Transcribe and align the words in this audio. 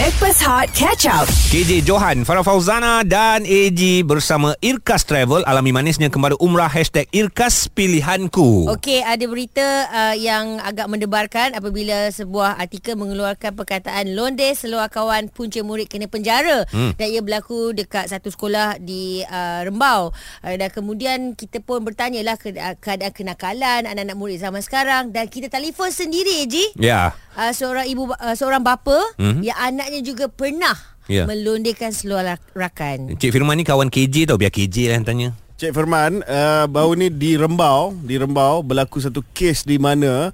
Backpass 0.00 0.40
Hot 0.48 0.72
Catch 0.72 1.04
Up. 1.04 1.28
KJ 1.52 1.84
Johan, 1.84 2.24
Farah 2.24 2.40
Fauzana 2.40 3.04
dan 3.04 3.44
AG 3.44 4.00
bersama 4.08 4.56
Irkas 4.64 5.04
Travel 5.04 5.44
alami 5.44 5.76
manisnya 5.76 6.08
kembali 6.08 6.40
umrah 6.40 6.72
hashtag 6.72 7.04
Irkas 7.12 7.68
Pilihanku. 7.68 8.72
Okey, 8.72 9.04
ada 9.04 9.20
berita 9.28 9.66
uh, 9.92 10.16
yang 10.16 10.56
agak 10.64 10.88
mendebarkan 10.88 11.52
apabila 11.52 12.08
sebuah 12.16 12.56
artikel 12.56 12.96
mengeluarkan 12.96 13.52
perkataan 13.52 14.16
londe 14.16 14.48
seluar 14.56 14.88
kawan 14.88 15.28
punca 15.28 15.60
murid 15.60 15.92
kena 15.92 16.08
penjara 16.08 16.64
hmm. 16.72 16.96
dan 16.96 17.06
ia 17.12 17.20
berlaku 17.20 17.76
dekat 17.76 18.08
satu 18.08 18.32
sekolah 18.32 18.80
di 18.80 19.20
uh, 19.28 19.68
Rembau. 19.68 20.16
Uh, 20.40 20.56
dan 20.56 20.72
kemudian 20.72 21.36
kita 21.36 21.60
pun 21.60 21.84
bertanyalah 21.84 22.40
ke, 22.40 22.56
uh, 22.56 22.72
keadaan 22.80 23.12
kenakalan 23.12 23.84
anak-anak 23.84 24.16
murid 24.16 24.40
zaman 24.40 24.64
sekarang 24.64 25.12
dan 25.12 25.28
kita 25.28 25.52
telefon 25.52 25.92
sendiri 25.92 26.48
Ji. 26.48 26.72
Ya. 26.80 27.12
Uh, 27.36 27.52
seorang 27.52 27.86
ibu 27.86 28.10
uh, 28.10 28.34
seorang 28.34 28.64
bapa 28.64 28.96
hmm. 29.20 29.44
yang 29.44 29.58
anaknya 29.90 30.06
juga 30.06 30.26
pernah 30.30 30.78
Ya. 31.10 31.26
melondekan 31.26 31.90
seluar 31.90 32.22
rak- 32.22 32.54
rakan. 32.54 33.18
Cik 33.18 33.34
Firman 33.34 33.58
ni 33.58 33.66
kawan 33.66 33.90
KJ 33.90 34.30
tau, 34.30 34.38
biar 34.38 34.54
KJ 34.54 34.76
lah 34.86 34.94
yang 34.94 35.02
tanya. 35.04 35.28
Cik 35.58 35.74
Firman, 35.74 36.22
uh, 36.22 36.70
baru 36.70 36.94
ni 36.94 37.10
di 37.10 37.34
Rembau, 37.34 37.90
di 37.98 38.14
Rembau 38.14 38.62
berlaku 38.62 39.02
satu 39.02 39.18
kes 39.26 39.66
di 39.66 39.74
mana 39.74 40.30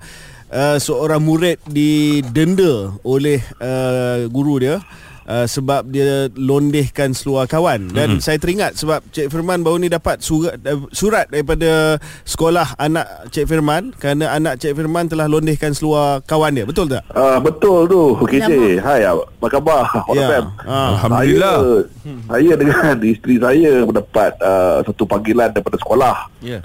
uh, 0.52 0.76
seorang 0.76 1.16
murid 1.18 1.56
didenda 1.64 2.92
oleh 3.00 3.40
uh, 3.56 4.28
guru 4.28 4.60
dia 4.60 4.84
Uh, 5.26 5.42
sebab 5.42 5.90
dia 5.90 6.30
londehkan 6.38 7.10
seluar 7.10 7.50
kawan 7.50 7.90
dan 7.90 8.14
mm-hmm. 8.14 8.22
saya 8.22 8.38
teringat 8.38 8.78
sebab 8.78 9.02
Cik 9.10 9.26
Firman 9.26 9.58
baru 9.58 9.82
ni 9.82 9.90
dapat 9.90 10.22
surat 10.22 10.54
uh, 10.62 10.86
surat 10.94 11.26
daripada 11.26 11.98
sekolah 12.22 12.78
anak 12.78 13.26
Cik 13.34 13.50
Firman 13.50 13.90
kerana 13.98 14.30
anak 14.30 14.62
Cik 14.62 14.78
Firman 14.78 15.10
telah 15.10 15.26
londehkan 15.26 15.74
seluar 15.74 16.22
kawan 16.22 16.54
dia 16.54 16.62
betul 16.62 16.86
tak? 16.86 17.02
Ah 17.10 17.42
betul 17.42 17.90
tu 17.90 18.14
KJ. 18.22 18.78
Hai 18.78 19.02
apa 19.02 19.46
khabar? 19.50 19.82
Ya. 20.14 20.30
FM. 20.30 20.44
Ah, 20.62 20.94
Alhamdulillah. 20.94 21.56
Saya, 21.58 22.14
saya 22.30 22.52
dengan 22.54 22.94
isteri 23.02 23.34
saya 23.42 23.72
mendapat 23.82 24.30
uh, 24.38 24.78
satu 24.86 25.10
panggilan 25.10 25.50
daripada 25.50 25.74
sekolah. 25.82 26.30
Ya. 26.38 26.62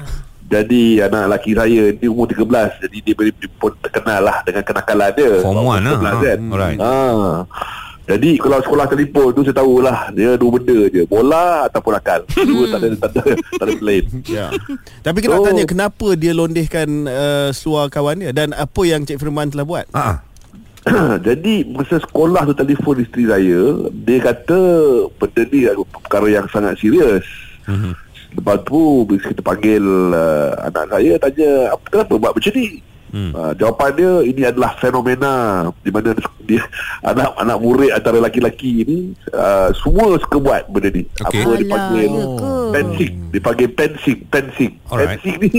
Jadi 0.51 0.99
anak 0.99 1.31
lelaki 1.31 1.55
saya 1.55 1.95
ni 1.95 2.11
umur 2.11 2.27
13 2.27 2.83
Jadi 2.83 2.97
dia, 3.07 3.15
dia, 3.15 3.49
pun 3.55 3.71
terkenal 3.79 4.19
lah 4.19 4.43
dengan 4.43 4.67
kenakalan 4.67 5.09
dia 5.15 5.39
Form 5.39 5.63
one 5.63 5.79
lah. 5.79 5.95
Umur 5.95 6.11
11 6.11 6.11
Ha, 6.11 6.19
kan 6.19 6.39
alright. 6.51 6.79
ha. 6.83 6.93
Jadi 8.01 8.35
kalau 8.35 8.57
sekolah 8.59 8.85
telefon 8.85 9.29
tu 9.29 9.41
saya 9.41 9.55
tahulah 9.55 10.09
Dia 10.11 10.33
dua 10.33 10.57
benda 10.57 10.89
je 10.89 11.05
Bola 11.05 11.69
ataupun 11.69 11.93
akal 11.93 12.25
Dua 12.27 12.65
tak 12.67 12.79
ada, 12.81 12.87
tak 12.97 13.09
ada, 13.13 13.23
tak 13.37 13.63
ada 13.63 13.73
selain 13.77 14.05
Ya. 14.25 14.47
Tapi 14.99 15.17
kita 15.19 15.31
nak 15.31 15.39
So- 15.39 15.47
tanya 15.47 15.65
kenapa 15.65 16.07
dia 16.13 16.33
londehkan 16.33 16.89
uh, 17.05 17.49
seluar 17.51 17.87
kawan 17.87 18.19
dia 18.19 18.31
dan 18.31 18.51
apa 18.51 18.81
yang 18.81 19.05
Cik 19.05 19.17
Firman 19.17 19.49
telah 19.49 19.63
buat? 19.63 19.85
Ah. 19.91 20.25
Jadi 21.21 21.61
masa 21.67 21.97
sekolah 21.97 22.41
tu 22.43 22.57
telefon 22.57 22.97
isteri 22.97 23.29
saya 23.29 23.61
Dia 23.93 24.17
kata 24.19 24.59
benda 25.13 25.41
ni 25.45 25.59
perkara 25.93 26.27
yang 26.27 26.45
sangat 26.47 26.77
serius 26.77 27.21
Mhm. 27.61 27.93
Lepas 28.31 28.57
tu 28.63 29.05
bila 29.05 29.21
kita 29.21 29.41
panggil 29.43 29.83
uh, 30.09 30.65
anak 30.65 30.89
saya 30.89 31.13
tanya 31.19 31.49
apa 31.69 31.83
kenapa 31.85 32.13
buat 32.17 32.33
macam 32.33 32.51
ni 32.55 32.81
Hmm. 33.11 33.35
Uh, 33.35 33.51
jawapan 33.59 33.91
dia 33.91 34.11
ini 34.23 34.41
adalah 34.47 34.71
fenomena 34.79 35.67
di 35.83 35.91
mana 35.91 36.15
dia 36.47 36.63
anak 37.03 37.35
anak 37.35 37.57
murid 37.59 37.91
antara 37.91 38.23
laki-laki 38.23 38.87
ni 38.87 38.99
uh, 39.35 39.67
semua 39.75 40.15
suka 40.15 40.39
buat 40.39 40.63
benda 40.71 40.95
ni. 40.95 41.03
Okey. 41.27 41.43
Apa 41.43 41.47
Alah, 41.51 41.59
dipanggil 41.59 42.07
ya 42.07 42.25
ke? 42.25 42.51
pensing, 42.71 43.13
dipanggil 43.35 43.69
pensing, 43.75 44.19
pensing. 44.31 44.71
Alright. 44.87 45.19
Pensing 45.19 45.35
ni 45.43 45.51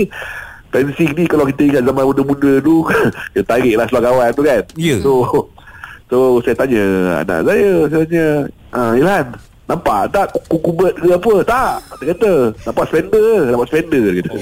pensing 0.73 1.09
ni 1.13 1.23
kalau 1.29 1.45
kita 1.45 1.61
ingat 1.69 1.83
zaman 1.85 2.03
muda-muda 2.09 2.51
dulu 2.57 2.89
dia 3.37 3.45
tariklah 3.45 3.85
seluar 3.85 4.03
kawan 4.09 4.29
tu 4.33 4.41
kan. 4.41 4.61
Ya. 4.73 4.97
So 5.05 5.13
so 6.09 6.17
saya 6.41 6.55
tanya 6.57 6.83
anak 7.21 7.39
saya, 7.45 7.71
saya 7.85 8.01
tanya, 8.09 8.27
ah 8.73 8.91
Ilhan, 8.97 9.25
nampak 9.69 10.01
tak 10.09 10.25
kuku 10.49 10.71
bird 10.73 10.95
ke 10.97 11.09
apa? 11.13 11.33
Tak. 11.45 11.75
Dia 12.01 12.05
kata, 12.17 12.33
nampak 12.65 12.85
spender, 12.89 13.33
nampak 13.53 13.67
spender 13.69 14.01
dia 14.09 14.21
kata. 14.25 14.39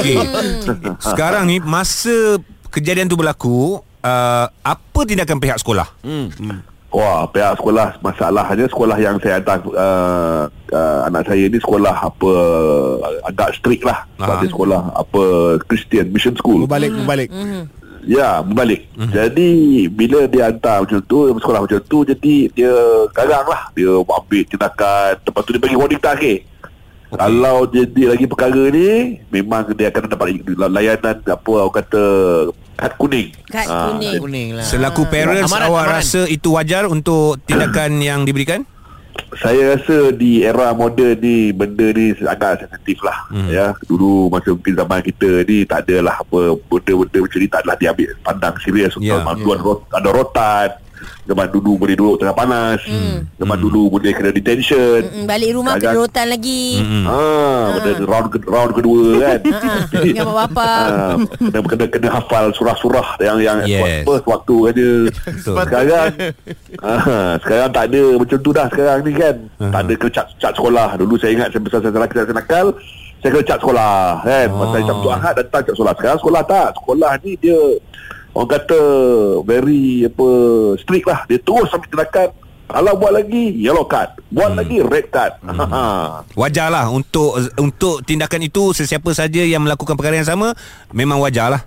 Okey. 0.00 0.16
Sekarang 1.12 1.44
ni 1.44 1.60
masa 1.60 2.40
kejadian 2.74 3.06
tu 3.06 3.14
berlaku, 3.14 3.78
uh, 4.02 4.46
apa 4.50 5.00
tindakan 5.06 5.38
pihak 5.38 5.62
sekolah? 5.62 5.86
Hmm. 6.02 6.28
hmm. 6.34 6.74
Wah, 6.94 7.26
pihak 7.26 7.58
sekolah 7.58 7.98
masalahnya 8.06 8.70
sekolah 8.70 8.94
yang 9.02 9.18
saya 9.18 9.42
hantar 9.42 9.58
uh, 9.66 10.46
uh, 10.70 11.00
anak 11.10 11.26
saya 11.26 11.50
ni 11.50 11.58
sekolah 11.58 12.06
apa 12.06 12.32
agak 13.26 13.50
strict 13.58 13.82
lah. 13.82 14.06
Sebab 14.14 14.36
dia 14.38 14.50
sekolah 14.54 14.80
apa 14.94 15.22
Christian 15.66 16.14
Mission 16.14 16.38
School. 16.38 16.62
Membalik 16.62 16.94
membalik. 16.94 17.28
Ya, 18.04 18.44
berbalik. 18.44 18.86
Jadi 19.10 19.50
bila 19.88 20.28
dia 20.28 20.52
hantar 20.52 20.84
macam 20.84 21.00
tu, 21.08 21.34
sekolah 21.34 21.60
macam 21.64 21.80
tu, 21.88 22.04
jadi 22.06 22.34
dia 22.52 22.72
garang 23.10 23.48
lah. 23.48 23.72
Dia 23.74 23.90
ambil 23.98 24.42
tindakan. 24.46 25.18
Lepas 25.24 25.42
tu 25.42 25.50
dia 25.50 25.62
bagi 25.66 25.78
warning 25.80 25.98
tak. 25.98 26.20
Okay. 26.20 26.36
Kalau 27.14 27.64
jadi 27.70 28.02
lagi 28.10 28.26
perkara 28.26 28.62
ni, 28.70 29.18
memang 29.30 29.66
dia 29.74 29.90
akan 29.90 30.10
dapat 30.10 30.26
layanan 30.46 31.16
apa 31.26 31.50
orang 31.50 31.74
kata 31.74 32.02
kad 32.74 32.92
kuning. 32.98 33.30
Kad 33.48 33.66
Ah, 33.66 33.94
kuning. 33.94 34.18
Kuning 34.20 34.48
lah. 34.58 34.66
Selaku 34.66 35.06
parents 35.08 35.50
Amaran, 35.50 35.68
awak 35.70 35.84
amaran. 35.86 35.94
rasa 36.02 36.20
itu 36.26 36.48
wajar 36.54 36.84
untuk 36.90 37.38
tindakan 37.46 38.02
yang 38.02 38.22
diberikan? 38.26 38.66
Saya 39.38 39.78
rasa 39.78 40.10
di 40.10 40.42
era 40.42 40.74
moden 40.74 41.18
ni 41.22 41.54
benda 41.54 41.90
ni 41.94 42.14
agak 42.22 42.66
sensitif 42.66 42.98
lah 43.02 43.14
hmm. 43.30 43.50
ya. 43.50 43.66
Dulu 43.86 44.26
masa 44.30 44.54
mungkin 44.54 44.74
zaman 44.74 45.00
kita 45.06 45.30
ni 45.46 45.62
tak 45.66 45.86
adalah 45.86 46.18
apa 46.18 46.58
benda-benda 46.66 47.18
macam 47.22 47.38
ni 47.38 47.48
tak 47.50 47.60
adalah 47.62 47.76
diambil 47.78 48.08
pandang 48.22 48.54
serius 48.62 48.94
Ya, 48.98 49.18
yeah, 49.18 49.20
yeah. 49.22 49.58
ada, 49.58 49.72
ada 50.02 50.08
rotan. 50.10 50.68
Zaman 51.24 51.46
dulu 51.48 51.80
boleh 51.80 51.96
duduk 51.96 52.20
tengah 52.20 52.36
panas. 52.36 52.80
Hmm. 52.84 53.24
Zaman 53.40 53.58
dulu 53.58 53.96
boleh 53.96 54.12
kena 54.12 54.28
detention. 54.28 55.00
Mm-mm, 55.08 55.24
balik 55.24 55.50
rumah 55.56 55.80
kena 55.80 55.96
rotan 55.96 56.26
lagi. 56.28 56.84
Hmm. 56.84 57.04
Ah, 57.08 57.62
benda 57.80 57.92
round 58.04 58.28
round 58.44 58.72
kedua 58.76 59.04
kan. 59.24 59.38
Dengan 59.88 60.24
mak 60.28 60.36
bapak. 60.48 60.86
Ah, 60.92 61.16
kena, 61.40 61.58
kena 61.64 61.84
kena 61.88 62.08
hafal 62.12 62.52
surah-surah 62.52 63.08
yang 63.24 63.38
yang 63.40 63.58
Yes. 63.64 64.04
first 64.04 64.28
waktu 64.28 64.56
ada. 64.68 64.90
Sekarang 65.64 66.08
ah, 66.84 67.32
sekarang 67.40 67.68
tak 67.72 67.84
ada 67.88 68.02
macam 68.20 68.38
tu 68.38 68.50
dah 68.52 68.66
sekarang 68.68 68.98
ni 69.02 69.12
kan. 69.16 69.36
Uh-huh. 69.56 69.72
Tak 69.72 69.80
ada 69.80 69.92
kena 69.96 70.10
cat, 70.12 70.26
cat 70.36 70.52
sekolah. 70.52 70.88
Dulu 71.00 71.14
saya 71.16 71.32
ingat 71.32 71.48
saya 71.50 71.62
besar 71.64 71.80
saya 71.80 71.92
nakal, 71.96 72.22
saya 72.24 72.36
nakal 72.36 72.66
saya 73.24 73.30
kena 73.32 73.44
cat 73.48 73.58
sekolah 73.64 73.96
kan. 74.20 74.48
Oh. 74.52 74.58
Masa 74.60 74.76
Sabtu 74.84 75.08
Ahad 75.08 75.34
datang 75.40 75.62
cat 75.64 75.74
sekolah. 75.74 75.94
Sekarang 75.96 76.18
sekolah 76.20 76.42
tak. 76.44 76.68
Sekolah 76.76 77.12
ni 77.24 77.32
dia 77.40 77.58
orang 78.34 78.50
kata 78.50 78.80
very 79.46 80.04
apa 80.04 80.28
strict 80.82 81.06
lah. 81.06 81.22
Dia 81.30 81.38
terus 81.40 81.70
sampai 81.70 81.88
tindakan 81.88 82.28
kalau 82.64 82.96
buat 82.96 83.12
lagi 83.12 83.54
yellow 83.60 83.84
card, 83.84 84.18
buat 84.32 84.56
hmm. 84.56 84.58
lagi 84.58 84.76
red 84.82 85.06
card. 85.12 85.32
Hmm. 85.44 86.26
Wajarlah 86.40 86.90
untuk 86.90 87.38
untuk 87.60 88.02
tindakan 88.02 88.42
itu 88.42 88.74
sesiapa 88.74 89.14
saja 89.14 89.44
yang 89.44 89.62
melakukan 89.62 89.94
perkara 89.94 90.18
yang 90.18 90.28
sama 90.28 90.56
memang 90.90 91.20
wajarlah. 91.22 91.62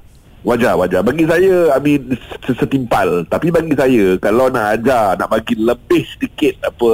Wajar, 0.45 0.79
wajar. 0.79 1.03
Bagi 1.03 1.27
saya, 1.27 1.75
I 1.75 1.79
mean, 1.83 2.15
se- 2.15 2.55
setimpal. 2.55 3.25
Tapi 3.27 3.51
bagi 3.51 3.73
saya, 3.75 4.15
kalau 4.15 4.47
nak 4.47 4.79
ajar, 4.79 5.19
nak 5.19 5.27
bagi 5.27 5.59
lebih 5.59 6.07
sedikit 6.07 6.55
apa 6.63 6.89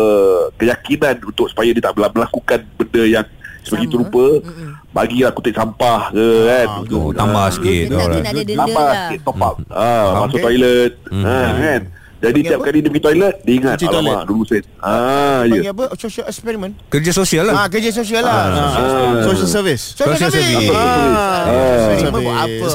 keyakinan 0.57 1.21
untuk 1.21 1.51
supaya 1.51 1.69
dia 1.69 1.83
tak 1.83 1.93
mel- 1.93 2.15
melakukan 2.17 2.65
benda 2.79 3.03
yang 3.05 3.25
sebegitu 3.63 3.95
rupa, 3.97 4.25
bagilah 4.89 5.31
kutip 5.31 5.53
sampah 5.53 6.09
ke 6.09 6.27
kan. 6.45 6.67
Oh, 6.85 7.09
tambah 7.09 7.45
sikit. 7.51 7.85
Kena, 7.85 7.97
Alright. 7.97 8.15
kena 8.17 8.29
ada 8.29 8.41
denda 8.41 8.59
Tambah 8.61 8.83
lah. 8.85 8.95
sikit 9.01 9.19
top 9.23 9.37
up. 9.39 9.55
Ah, 9.67 10.05
masuk 10.17 10.29
Okay. 10.29 10.43
toilet. 10.45 10.91
Hmm. 11.07 11.23
Ah, 11.23 11.51
kan. 11.53 11.81
Jadi 12.23 12.31
Panggil 12.31 12.47
tiap 12.47 12.55
apa? 12.55 12.65
kali 12.65 12.77
dia 12.77 12.87
pergi 12.87 13.03
toilet, 13.03 13.35
dia 13.41 13.53
ingat, 13.53 13.75
Cuci 13.75 13.83
toilet. 13.85 13.99
alamak, 14.07 14.23
dulu 14.23 14.43
saya. 14.45 14.61
Ah, 14.79 15.39
Panggil 15.43 15.59
ya. 15.61 15.71
apa? 15.71 15.85
Social 15.97 16.25
experiment. 16.25 16.73
Kerja 16.87 17.11
sosial 17.11 17.43
Ah, 17.43 17.51
lah. 17.51 17.65
kerja 17.67 17.89
sosial 17.91 18.23
lah. 18.23 18.31
Ah, 18.31 18.47
Ah, 18.47 19.23
Social 19.25 19.49
service. 19.49 19.83
Social 19.91 20.31
service. 20.31 20.47
Ah, 20.69 20.79
Ah. 21.43 21.91
experiment 21.91 22.23
buat 22.23 22.37
apa? 22.39 22.67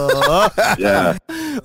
Ya. 0.85 0.97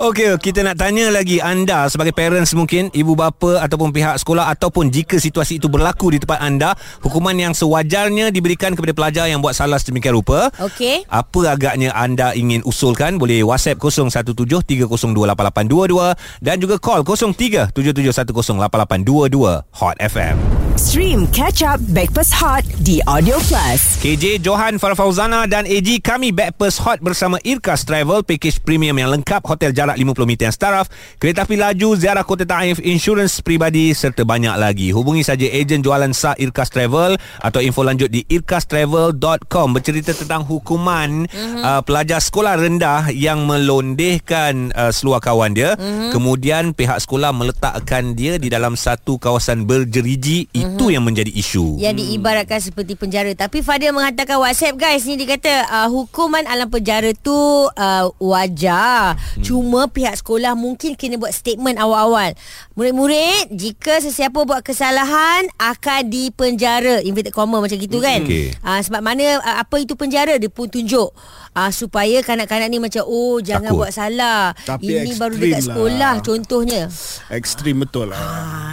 Okey, 0.02 0.34
kita 0.42 0.66
nak 0.66 0.82
tanya 0.82 1.14
lagi 1.14 1.38
anda 1.38 1.86
sebagai 1.86 2.10
parents 2.16 2.58
mungkin, 2.58 2.90
ibu 2.94 3.14
bapa 3.14 3.62
ataupun 3.62 3.94
pihak 3.94 4.18
sekolah 4.18 4.50
ataupun 4.54 4.90
jika 4.90 5.22
situasi 5.22 5.62
itu 5.62 5.70
berlaku 5.70 6.10
di 6.14 6.18
tempat 6.18 6.42
anda, 6.42 6.74
hukuman 7.06 7.38
yang 7.38 7.54
sewajarnya 7.54 8.34
diberikan 8.34 8.74
kepada 8.74 8.94
pelajar 8.96 9.30
yang 9.30 9.42
buat 9.44 9.54
salah 9.54 9.78
sedemikian 9.78 10.18
rupa. 10.18 10.50
Okey. 10.58 11.06
Apa 11.10 11.54
agaknya 11.54 11.94
anda 11.94 12.34
ingin 12.34 12.66
usulkan 12.66 13.22
Boleh 13.22 13.46
WhatsApp 13.46 13.78
0173028822 13.80 16.42
Dan 16.42 16.58
juga 16.58 16.80
call 16.80 17.04
0377108822 17.06 19.62
Hot 19.78 19.98
FM 20.00 20.63
Stream 20.74 21.30
Catch 21.30 21.62
Up 21.62 21.78
Backpass 21.94 22.34
Hot 22.42 22.66
di 22.82 22.98
Audio 23.06 23.38
Plus. 23.46 24.02
KJ, 24.02 24.42
Johan, 24.42 24.82
Farah 24.82 24.98
Fauzana 24.98 25.46
dan 25.46 25.70
AG 25.70 25.86
kami 26.02 26.34
Backpast 26.34 26.82
Hot 26.82 26.98
bersama 26.98 27.38
Irkas 27.46 27.86
Travel 27.86 28.26
package 28.26 28.58
premium 28.58 28.98
yang 28.98 29.14
lengkap 29.14 29.46
hotel 29.46 29.70
jarak 29.70 29.94
50 30.02 30.26
meter 30.26 30.50
yang 30.50 30.56
staraf 30.56 30.90
kereta 31.22 31.46
api 31.46 31.62
laju 31.62 31.94
ziarah 31.94 32.26
kota 32.26 32.50
Taif 32.50 32.82
insurans 32.82 33.38
peribadi 33.46 33.94
serta 33.94 34.26
banyak 34.26 34.58
lagi 34.58 34.90
hubungi 34.90 35.22
saja 35.22 35.46
ejen 35.46 35.86
jualan 35.86 36.10
sah 36.10 36.34
Irkas 36.42 36.74
Travel 36.74 37.22
atau 37.22 37.62
info 37.62 37.86
lanjut 37.86 38.10
di 38.10 38.26
irkastravel.com 38.26 39.68
bercerita 39.78 40.18
tentang 40.18 40.42
hukuman 40.42 41.30
uh-huh. 41.30 41.62
uh, 41.62 41.82
pelajar 41.86 42.18
sekolah 42.18 42.58
rendah 42.58 43.14
yang 43.14 43.46
melondehkan 43.46 44.74
uh, 44.74 44.90
seluar 44.90 45.22
kawan 45.22 45.54
dia 45.54 45.78
uh-huh. 45.78 46.10
kemudian 46.10 46.74
pihak 46.74 46.98
sekolah 46.98 47.30
meletakkan 47.30 48.18
dia 48.18 48.42
di 48.42 48.50
dalam 48.50 48.74
satu 48.74 49.22
kawasan 49.22 49.70
berjeriji. 49.70 50.63
Itu 50.64 50.86
yang 50.96 51.04
menjadi 51.04 51.30
isu. 51.30 51.78
Yang 51.78 51.96
diibaratkan 52.00 52.60
seperti 52.64 52.96
penjara. 52.96 53.32
Tapi 53.36 53.60
Fadil 53.60 53.92
mengatakan 53.92 54.40
WhatsApp 54.40 54.80
guys. 54.80 55.04
Ni 55.04 55.20
dia 55.20 55.36
kata 55.36 55.54
uh, 55.68 55.88
Hukuman 55.92 56.48
alam 56.48 56.72
penjara 56.72 57.12
tu 57.12 57.36
uh, 57.68 58.06
Wajar. 58.18 59.20
Hmm. 59.20 59.44
Cuma 59.44 59.92
pihak 59.92 60.16
sekolah 60.20 60.56
Mungkin 60.56 60.96
kena 60.96 61.20
buat 61.20 61.36
statement 61.36 61.76
awal-awal. 61.78 62.34
Murid-murid 62.80 63.52
Jika 63.54 64.00
sesiapa 64.00 64.48
buat 64.48 64.64
kesalahan 64.64 65.46
Akan 65.60 66.08
dipenjara. 66.08 67.04
Inverted 67.04 67.36
comma 67.36 67.60
macam 67.60 67.76
gitu 67.76 68.00
kan. 68.00 68.24
Okay. 68.24 68.56
uh, 68.64 68.80
Sebab 68.80 69.04
mana 69.04 69.44
uh, 69.44 69.58
Apa 69.60 69.84
itu 69.84 69.94
penjara? 70.00 70.40
Dia 70.40 70.50
pun 70.50 70.72
tunjuk 70.72 71.12
uh, 71.54 71.72
Supaya 71.72 72.20
kanak-kanak 72.20 72.68
ni 72.68 72.78
macam 72.78 73.04
Oh 73.04 73.40
jangan 73.40 73.70
Takut. 73.70 73.80
buat 73.80 73.92
salah 73.92 74.54
Tapi 74.60 74.86
Ini 74.96 75.12
baru 75.16 75.34
dekat 75.36 75.50
lah. 75.54 75.66
sekolah 75.68 76.14
Contohnya 76.20 76.82
Ekstrim 77.30 77.76
betul 77.80 78.10
lah 78.10 78.18
Ah, 78.18 78.30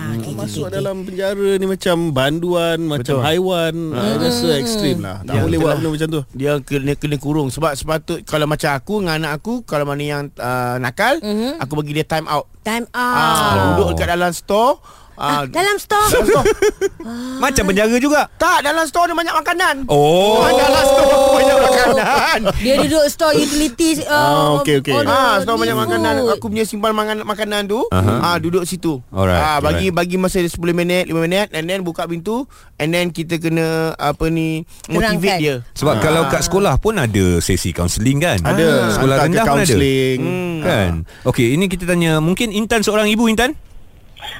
hmm. 0.07 0.17
okey, 0.19 0.33
Masuk 0.35 0.65
okey, 0.65 0.75
dalam 0.75 0.97
penjara 1.03 1.51
ni 1.55 1.67
Macam 1.67 1.97
banduan 2.11 2.79
Macam 2.83 3.17
Betul. 3.17 3.21
haiwan 3.23 3.75
hmm. 3.93 4.17
Rasa 4.19 4.49
ekstrim 4.57 4.99
lah 4.99 5.23
Tak 5.23 5.33
Ya, 5.33 5.41
boleh 5.43 5.57
buat 5.57 5.67
itulah. 5.71 5.77
benda 5.79 5.89
macam 5.91 6.09
tu 6.11 6.21
Dia 6.33 6.53
kena 6.59 6.93
kena 6.95 7.17
kurung 7.17 7.49
sebab 7.49 7.73
sepatut 7.73 8.19
kalau 8.23 8.45
macam 8.45 8.71
aku 8.71 8.95
dengan 8.99 9.17
anak 9.19 9.33
aku 9.37 9.63
kalau 9.63 9.85
mana 9.85 10.03
yang 10.03 10.23
uh, 10.35 10.77
nakal 10.77 11.21
Mhm. 11.21 11.59
aku 11.59 11.73
bagi 11.75 11.93
dia 11.93 12.05
time 12.05 12.27
out. 12.27 12.49
Time 12.61 12.85
Ah, 12.91 13.13
out 13.15 13.61
duduk 13.75 13.89
dekat 13.93 14.09
dalam 14.11 14.31
store 14.31 14.81
ah, 15.21 15.29
ah, 15.31 15.43
Dalam 15.45 15.77
store 15.77 16.09
dalam 16.11 16.25
store. 16.27 16.47
macam 17.37 17.63
penjara 17.67 17.97
juga 17.97 18.27
tak 18.35 18.63
dalam 18.63 18.85
store 18.85 19.05
ada 19.05 19.15
banyak 19.15 19.35
makanan. 19.35 19.75
oh 19.87 20.41
Ah, 20.41 20.51
dalam 20.51 20.83
store 20.83 21.09
banyak 21.37 21.59
makanan. 21.61 22.39
Dia 22.59 22.75
duduk 22.79 23.05
store 23.07 23.35
utilities 23.37 24.01
uh, 24.03 24.11
Ah, 24.11 24.49
okey, 24.59 24.81
okey. 24.81 24.93
Ah, 25.01 25.39
store 25.39 25.59
banyak 25.59 25.75
food. 25.75 25.85
makanan. 25.87 26.15
Aku 26.33 26.47
punya 26.47 26.65
simpan 26.65 26.93
makanan 26.93 27.23
makanan 27.23 27.63
tu. 27.67 27.85
Aha. 27.91 28.15
Ah, 28.25 28.37
duduk 28.37 28.65
situ. 28.65 29.05
Alright, 29.11 29.37
Ah, 29.37 29.59
bagi 29.59 29.89
alright. 29.89 29.95
bagi 29.95 30.17
masa 30.17 30.39
dia 30.39 30.49
10 30.49 30.73
minit, 30.73 31.05
5 31.05 31.21
minit 31.21 31.53
and 31.53 31.65
then 31.65 31.81
buka 31.81 32.05
pintu 32.05 32.49
and 32.77 32.91
then 32.91 33.09
kita 33.09 33.37
kena 33.37 33.69
apa 33.95 34.27
ni 34.27 34.65
motivate 34.87 35.37
Terangkan. 35.37 35.39
dia. 35.39 35.55
Sebab 35.75 35.95
Ah. 35.95 36.01
kalau 36.01 36.23
kat 36.27 36.43
sekolah 36.43 36.75
pun 36.77 36.97
ada 36.97 37.25
sesi 37.39 37.71
kaunseling 37.71 38.19
kan? 38.19 38.39
Ada 38.41 38.93
Sekolah 38.93 39.17
Hantar 39.19 39.27
rendah 39.27 39.45
pun 39.45 39.51
ada. 39.51 39.59
kaunseling 39.61 40.21
Hmm. 40.21 40.59
Kan? 40.61 40.93
Okey, 41.25 41.53
ini 41.53 41.67
kita 41.67 41.85
tanya 41.85 42.19
mungkin 42.19 42.49
Intan 42.51 42.81
seorang 42.81 43.07
ibu 43.07 43.27
Intan? 43.27 43.53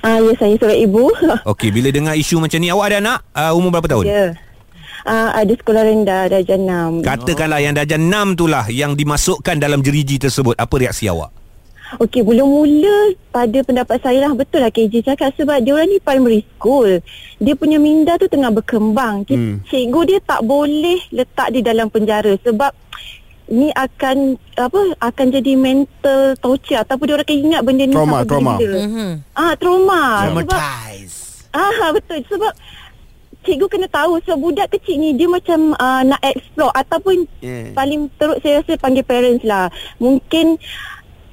Ah, 0.01 0.19
ya 0.23 0.33
saya 0.39 0.55
seorang 0.57 0.81
ibu. 0.81 1.11
Okey, 1.53 1.71
bila 1.75 1.89
dengar 1.93 2.15
isu 2.17 2.41
macam 2.41 2.59
ni 2.63 2.73
awak 2.73 2.95
ada 2.95 2.97
anak? 3.03 3.19
Uh, 3.35 3.53
umur 3.59 3.71
berapa 3.75 3.89
tahun? 3.91 4.05
ya. 4.09 4.27
Ah, 5.09 5.33
ada 5.33 5.53
sekolah 5.57 5.83
rendah 5.85 6.29
darjah 6.29 6.61
6. 6.61 7.01
Katakanlah 7.01 7.61
yang 7.65 7.73
darjah 7.73 7.97
6 7.97 8.37
tu 8.37 8.45
lah 8.45 8.69
yang 8.69 8.93
dimasukkan 8.93 9.57
dalam 9.57 9.81
jeriji 9.81 10.21
tersebut. 10.21 10.57
Apa 10.61 10.77
reaksi 10.77 11.09
awak? 11.09 11.33
Okey, 11.99 12.23
mula-mula 12.23 13.19
pada 13.35 13.59
pendapat 13.67 13.99
saya 13.99 14.23
lah 14.23 14.31
betul 14.31 14.63
lah 14.63 14.71
KJ 14.71 15.03
cakap 15.03 15.35
sebab 15.35 15.59
dia 15.59 15.75
orang 15.75 15.91
ni 15.91 15.99
primary 15.99 16.47
school. 16.55 17.03
Dia 17.43 17.59
punya 17.59 17.83
minda 17.83 18.15
tu 18.15 18.31
tengah 18.31 18.55
berkembang. 18.55 19.27
Hmm. 19.27 19.59
Cikgu 19.67 20.01
dia 20.07 20.19
tak 20.23 20.47
boleh 20.47 21.03
letak 21.11 21.51
dia 21.51 21.67
dalam 21.67 21.91
penjara 21.91 22.39
sebab 22.47 22.71
ni 23.51 23.69
akan 23.75 24.39
apa 24.55 24.81
akan 25.03 25.27
jadi 25.35 25.53
mental 25.59 26.39
torture 26.39 26.79
ataupun 26.79 27.05
dia 27.11 27.15
orang 27.19 27.27
akan 27.27 27.39
ingat 27.51 27.61
benda 27.67 27.85
ni 27.85 27.95
Trauma, 27.95 28.19
trauma. 28.23 28.55
Mhm. 28.63 29.11
Ah, 29.35 29.53
trauma. 29.59 30.03
Sebab. 30.31 30.61
Ah 31.51 31.91
betul 31.91 32.23
sebab 32.31 32.53
cikgu 33.43 33.67
kena 33.67 33.89
tahu 33.91 34.23
sebab 34.23 34.39
budak 34.39 34.69
kecil 34.71 35.03
ni 35.03 35.19
dia 35.19 35.27
macam 35.27 35.75
uh, 35.75 36.03
nak 36.07 36.23
explore 36.23 36.71
ataupun 36.79 37.27
Yeah. 37.43 37.75
paling 37.75 38.07
teruk 38.21 38.39
saya 38.39 38.63
rasa 38.63 38.79
panggil 38.79 39.03
parents 39.03 39.43
lah. 39.43 39.67
Mungkin 39.99 40.61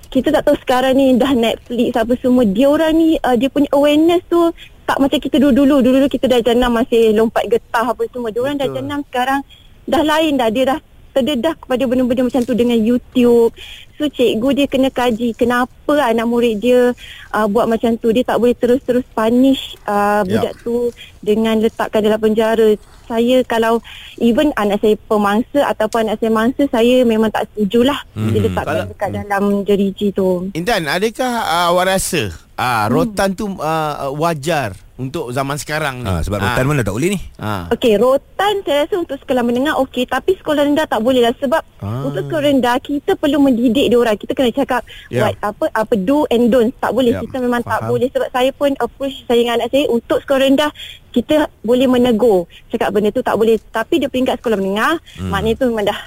kita 0.10 0.32
tak 0.32 0.48
tahu 0.48 0.56
sekarang 0.64 0.98
ni 0.98 1.14
dah 1.20 1.36
Netflix 1.36 1.94
apa 1.94 2.18
semua 2.18 2.48
dia 2.48 2.66
orang 2.72 2.96
ni 2.96 3.20
uh, 3.22 3.36
dia 3.38 3.52
punya 3.52 3.70
awareness 3.76 4.24
tu 4.26 4.50
tak 4.88 4.98
macam 4.98 5.20
kita 5.20 5.38
dulu-dulu. 5.38 5.84
Dulu-dulu 5.84 6.08
kita 6.10 6.26
dah 6.26 6.40
jenam 6.42 6.74
masih 6.74 7.14
lompat 7.14 7.46
getah 7.46 7.94
apa 7.94 8.08
semua. 8.10 8.32
Dia 8.34 8.42
orang 8.42 8.58
dah 8.58 8.70
jenam 8.72 9.00
sekarang 9.06 9.46
dah 9.86 10.02
lain 10.02 10.34
dah. 10.40 10.50
Dia 10.50 10.64
dah 10.74 10.80
terdedah 11.18 11.58
kepada 11.58 11.84
benda-benda 11.90 12.30
macam 12.30 12.46
tu 12.46 12.54
dengan 12.54 12.78
YouTube. 12.78 13.50
So 13.98 14.06
cikgu 14.06 14.50
dia 14.54 14.66
kena 14.70 14.94
kaji 14.94 15.34
kenapa 15.34 15.98
anak 16.06 16.30
murid 16.30 16.62
dia 16.62 16.94
uh, 17.34 17.48
buat 17.50 17.66
macam 17.66 17.98
tu. 17.98 18.14
Dia 18.14 18.22
tak 18.22 18.38
boleh 18.38 18.54
terus-terus 18.54 19.02
punish 19.18 19.74
uh, 19.90 20.22
budak 20.22 20.54
tu 20.62 20.94
dengan 21.26 21.58
letakkan 21.58 22.06
dalam 22.06 22.22
penjara. 22.22 22.78
Saya 23.10 23.42
kalau 23.50 23.82
even 24.22 24.54
anak 24.54 24.84
saya 24.84 24.94
pemangsa 25.10 25.66
ataupun 25.66 26.06
anak 26.06 26.22
saya 26.22 26.30
mangsa 26.30 26.64
saya 26.70 27.02
memang 27.02 27.34
tak 27.34 27.50
setujulah 27.50 27.98
hmm. 28.14 28.30
dia 28.30 28.42
letakkan 28.46 28.76
Kalau- 28.78 28.90
dekat 28.94 29.10
dalam 29.26 29.44
jeriji 29.66 30.08
tu. 30.14 30.54
Intan, 30.54 30.86
adakah 30.86 31.34
uh, 31.42 31.66
awak 31.74 31.98
rasa 31.98 32.47
uh, 32.58 32.86
rotan 32.88 33.30
tu 33.32 33.46
uh, 33.54 34.12
wajar 34.12 34.74
untuk 34.96 35.30
zaman 35.30 35.56
sekarang 35.56 36.02
ni? 36.02 36.10
Ha, 36.10 36.20
sebab 36.20 36.42
rotan 36.42 36.58
Ah. 36.58 36.68
mana 36.68 36.82
tak 36.82 36.90
boleh 36.92 37.14
ni. 37.14 37.20
Ah. 37.38 37.70
Okey, 37.70 37.96
rotan 37.96 38.66
saya 38.66 38.84
rasa 38.84 38.98
untuk 38.98 39.14
sekolah 39.16 39.42
menengah 39.42 39.78
okey 39.80 40.04
tapi 40.04 40.34
sekolah 40.34 40.62
rendah 40.64 40.84
tak 40.84 41.00
boleh 41.00 41.22
lah 41.22 41.38
sebab 41.38 41.62
Ah. 41.78 42.02
untuk 42.04 42.26
sekolah 42.26 42.44
rendah 42.48 42.76
kita 42.80 43.14
perlu 43.14 43.38
mendidik 43.40 43.86
dia 43.86 43.96
orang. 43.96 44.18
Kita 44.18 44.34
kena 44.34 44.50
cakap 44.52 44.82
Ya. 45.08 45.22
what 45.24 45.38
apa 45.40 45.66
apa 45.72 45.94
do 45.96 46.26
and 46.28 46.50
don't. 46.50 46.74
Tak 46.76 46.92
boleh 46.92 47.14
Ya, 47.14 47.22
kita 47.22 47.38
memang 47.38 47.62
tak 47.62 47.78
faham. 47.80 47.94
boleh 47.94 48.10
sebab 48.10 48.28
saya 48.28 48.50
pun 48.52 48.74
approach 48.76 49.16
saya 49.24 49.38
dengan 49.38 49.54
anak 49.56 49.70
saya 49.70 49.86
untuk 49.88 50.18
sekolah 50.18 50.42
rendah 50.44 50.72
kita 51.10 51.36
boleh 51.62 51.88
menegur 51.88 52.40
cakap 52.68 52.90
benda 52.90 53.10
tu 53.10 53.22
tak 53.22 53.34
boleh 53.34 53.58
tapi 53.70 53.98
dia 53.98 54.06
peringkat 54.06 54.38
sekolah 54.38 54.54
menengah 54.56 54.98
hmm. 55.16 55.30
maknanya 55.30 55.56
tu 55.56 55.66
memang 55.68 55.86
dah 55.86 56.00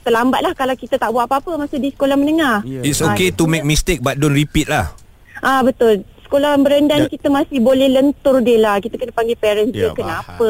terlambat 0.00 0.40
lah 0.40 0.52
kalau 0.52 0.72
kita 0.74 0.96
tak 0.96 1.08
buat 1.08 1.24
apa-apa 1.24 1.56
masa 1.58 1.76
di 1.76 1.88
sekolah 1.88 2.12
menengah. 2.14 2.60
Yeah. 2.62 2.84
It's 2.84 3.00
Ah, 3.00 3.08
okay 3.10 3.28
to 3.30 3.44
make 3.44 3.64
mistake 3.64 4.00
but 4.00 4.16
don't 4.16 4.32
repeat 4.32 4.68
lah. 4.68 4.92
Ah 5.44 5.60
betul. 5.60 6.02
Sekolah 6.24 6.56
berendah 6.56 6.98
Ya. 6.98 7.04
ni 7.04 7.12
kita 7.12 7.28
masih 7.28 7.60
boleh 7.60 7.86
lentur 7.86 8.40
dia 8.40 8.56
lah. 8.58 8.80
Kita 8.80 8.96
kena 8.96 9.12
panggil 9.12 9.36
parents 9.36 9.70
Ya, 9.70 9.86
dia 9.86 9.88
kenapa 9.92 10.48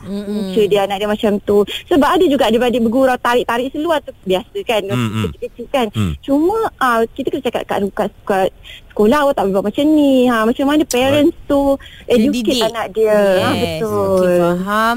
punca 0.00 0.62
dia 0.62 0.80
anak 0.86 0.96
dia 1.02 1.08
macam 1.10 1.32
tu. 1.42 1.66
Sebab 1.90 2.08
ada 2.08 2.24
juga 2.24 2.46
adik-adik 2.48 2.80
bergurau 2.80 3.18
tarik-tarik 3.18 3.74
seluar 3.74 3.98
tu 4.00 4.14
biasa 4.24 4.56
kan. 4.62 4.82
Kecil-kecil 4.88 5.66
kan. 5.68 5.86
Mm. 5.92 6.12
Cuma 6.22 6.70
ah 6.78 7.02
kita 7.04 7.34
kena 7.34 7.42
cakap 7.44 7.62
kat, 7.66 7.78
kat, 7.92 8.10
kat 8.24 8.48
sekolah 8.94 9.18
awak 9.26 9.34
tak 9.36 9.42
boleh 9.44 9.54
buat 9.58 9.66
macam 9.68 9.84
ni. 9.90 10.14
Ha 10.30 10.36
macam 10.46 10.64
mana 10.64 10.82
parents 10.86 11.36
tu 11.44 11.60
educate 12.06 12.54
didik. 12.54 12.70
anak 12.70 12.86
dia. 12.94 13.20
Ha 13.42 13.50
betul. 13.52 14.22
Okay, 14.22 14.38
faham. 14.38 14.96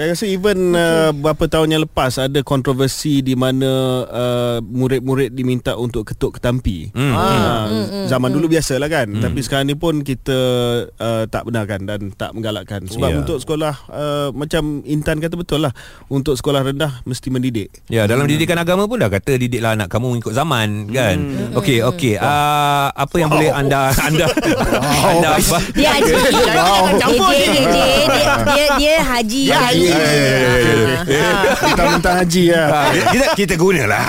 Saya 0.00 0.16
rasa 0.16 0.24
even 0.24 0.72
uh, 0.72 1.12
beberapa 1.12 1.44
tahun 1.44 1.76
yang 1.76 1.84
lepas 1.84 2.16
ada 2.16 2.40
kontroversi 2.40 3.20
di 3.20 3.36
mana 3.36 3.68
uh, 4.08 4.58
murid-murid 4.64 5.36
diminta 5.36 5.76
untuk 5.76 6.08
ketuk 6.08 6.40
ketampi. 6.40 6.88
Hmm. 6.96 7.12
Ah, 7.12 7.68
zaman 8.08 8.32
dulu 8.32 8.48
biasalah 8.48 8.88
kan. 8.88 9.12
Tapi 9.20 9.44
sekarang 9.44 9.68
ni 9.68 9.76
pun 9.76 10.00
kita 10.00 10.38
uh, 10.88 11.28
tak 11.28 11.44
benarkan 11.44 11.84
dan 11.84 12.16
tak 12.16 12.32
menggalakkan. 12.32 12.88
Sebab 12.88 13.12
Ya. 13.12 13.16
untuk 13.20 13.44
sekolah 13.44 13.74
uh, 13.92 14.32
macam 14.32 14.80
Intan 14.88 15.20
kata 15.20 15.36
betul 15.36 15.68
lah, 15.68 15.76
untuk 16.08 16.32
sekolah 16.32 16.64
rendah 16.64 17.04
mesti 17.04 17.28
mendidik. 17.28 17.68
Ya, 17.92 18.08
dalam 18.08 18.24
didikan 18.24 18.56
agama 18.56 18.88
pun 18.88 19.04
dah 19.04 19.12
kata 19.12 19.36
didiklah 19.36 19.76
anak 19.76 19.92
kamu 19.92 20.16
mengikut 20.16 20.32
zaman 20.32 20.88
kan. 20.96 21.20
Okey, 21.60 21.84
okey. 21.84 22.16
Uh, 22.16 22.88
apa 22.88 23.20
yang 23.20 23.28
boleh 23.28 23.52
anda 23.52 23.92
anda 24.08 24.32
anda 25.12 25.28
apa? 25.36 25.58
Dia 25.76 25.92
haji. 25.92 26.08
Dia, 26.08 26.40
dia, 26.40 27.12
dia, 27.20 27.58
dia, 27.68 27.84
dia, 28.48 28.66
dia 28.80 28.96
haji. 29.04 29.44
Dia 29.44 29.60
haji. 29.60 29.89
Tentang-tentang 31.60 32.14
haji 32.24 32.44
lah. 32.50 32.68
Ha, 32.80 32.92
kita 33.12 33.26
kita 33.34 33.54
gunalah. 33.56 34.02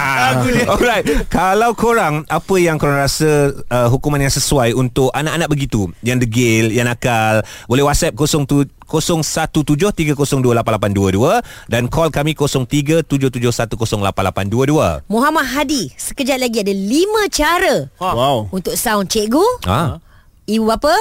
Alright. 0.69 1.05
Kalau 1.27 1.73
korang 1.73 2.23
apa 2.27 2.55
yang 2.55 2.77
korang 2.77 2.99
rasa 2.99 3.51
uh, 3.67 3.87
hukuman 3.89 4.19
yang 4.19 4.29
sesuai 4.29 4.73
untuk 4.73 5.09
anak-anak 5.11 5.47
begitu 5.47 5.89
yang 6.01 6.17
degil, 6.17 6.69
yang 6.69 6.85
nakal, 6.85 7.41
boleh 7.65 7.83
WhatsApp 7.83 8.13
02 8.13 8.69
0173028822 8.91 11.71
dan 11.71 11.87
call 11.87 12.11
kami 12.11 12.35
0377108822. 12.35 15.07
Muhammad 15.07 15.45
Hadi, 15.47 15.87
sekejap 15.95 16.37
lagi 16.37 16.59
ada 16.59 16.75
lima 16.75 17.23
cara 17.31 17.87
Wow. 17.97 18.51
untuk 18.51 18.75
sound 18.75 19.07
cikgu, 19.07 19.41
Ha? 19.63 20.03
Ibu 20.47 20.65
bapa 20.65 20.93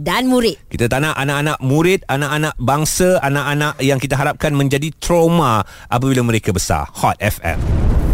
dan 0.00 0.30
murid. 0.30 0.56
Kita 0.70 0.88
tak 0.88 1.04
nak 1.04 1.14
anak-anak 1.18 1.58
murid, 1.60 2.00
anak-anak 2.08 2.54
bangsa, 2.56 3.18
anak-anak 3.20 3.80
yang 3.82 4.00
kita 4.00 4.14
harapkan 4.16 4.54
menjadi 4.54 4.92
trauma 4.96 5.64
apabila 5.90 6.22
mereka 6.24 6.54
besar. 6.54 6.88
Hot 7.02 7.18
FM. 7.20 7.60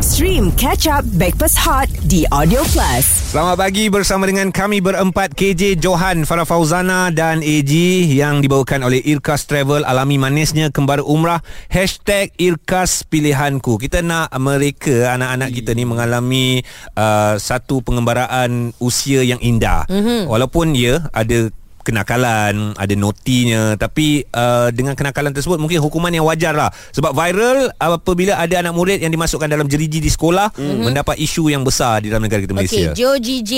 Stream 0.02 0.50
Catch 0.58 0.90
Up 0.90 1.06
Backpass 1.14 1.54
Hot 1.62 1.86
di 2.10 2.26
Audio 2.34 2.66
Plus. 2.74 3.06
Selamat 3.30 3.54
pagi 3.54 3.86
bersama 3.86 4.26
dengan 4.26 4.50
kami 4.50 4.82
berempat 4.82 5.30
KJ 5.38 5.78
Johan, 5.78 6.26
Farah 6.26 6.42
Fauzana 6.42 7.14
dan 7.14 7.38
AG 7.38 7.70
yang 8.10 8.42
dibawakan 8.42 8.82
oleh 8.82 8.98
Irkas 8.98 9.46
Travel. 9.46 9.86
Alami 9.86 10.18
manisnya 10.18 10.74
kembali 10.74 11.06
umrah. 11.06 11.38
Hashtag 11.70 12.34
Irkas 12.34 13.06
Pilihanku. 13.06 13.78
Kita 13.78 14.02
nak 14.02 14.34
mereka 14.42 15.14
anak-anak 15.14 15.54
kita 15.54 15.70
ni 15.70 15.86
mengalami 15.86 16.66
uh, 16.98 17.38
satu 17.38 17.86
pengembaraan 17.86 18.74
usia 18.82 19.22
yang 19.22 19.38
indah. 19.38 19.86
Mm-hmm. 19.86 20.26
Walaupun 20.26 20.74
ya 20.74 21.06
ada 21.14 21.46
kenakalan 21.82 22.74
ada 22.78 22.94
notinya 22.94 23.74
tapi 23.74 24.22
uh, 24.30 24.70
dengan 24.70 24.94
kenakalan 24.94 25.34
tersebut 25.34 25.58
mungkin 25.58 25.82
hukuman 25.82 26.14
yang 26.14 26.26
wajar 26.26 26.54
lah 26.54 26.70
sebab 26.94 27.14
viral 27.14 27.70
apabila 27.78 28.38
ada 28.38 28.62
anak 28.62 28.74
murid 28.74 28.98
yang 29.02 29.10
dimasukkan 29.10 29.50
dalam 29.50 29.66
jeriji 29.66 29.98
di 29.98 30.10
sekolah 30.10 30.54
mm-hmm. 30.54 30.86
mendapat 30.86 31.18
isu 31.18 31.50
yang 31.50 31.66
besar 31.66 32.02
di 32.02 32.08
dalam 32.08 32.24
negara 32.24 32.40
kita 32.42 32.54
Malaysia 32.54 32.92
Okey, 32.92 32.98
Joe 33.02 33.18
GJ. 33.18 33.52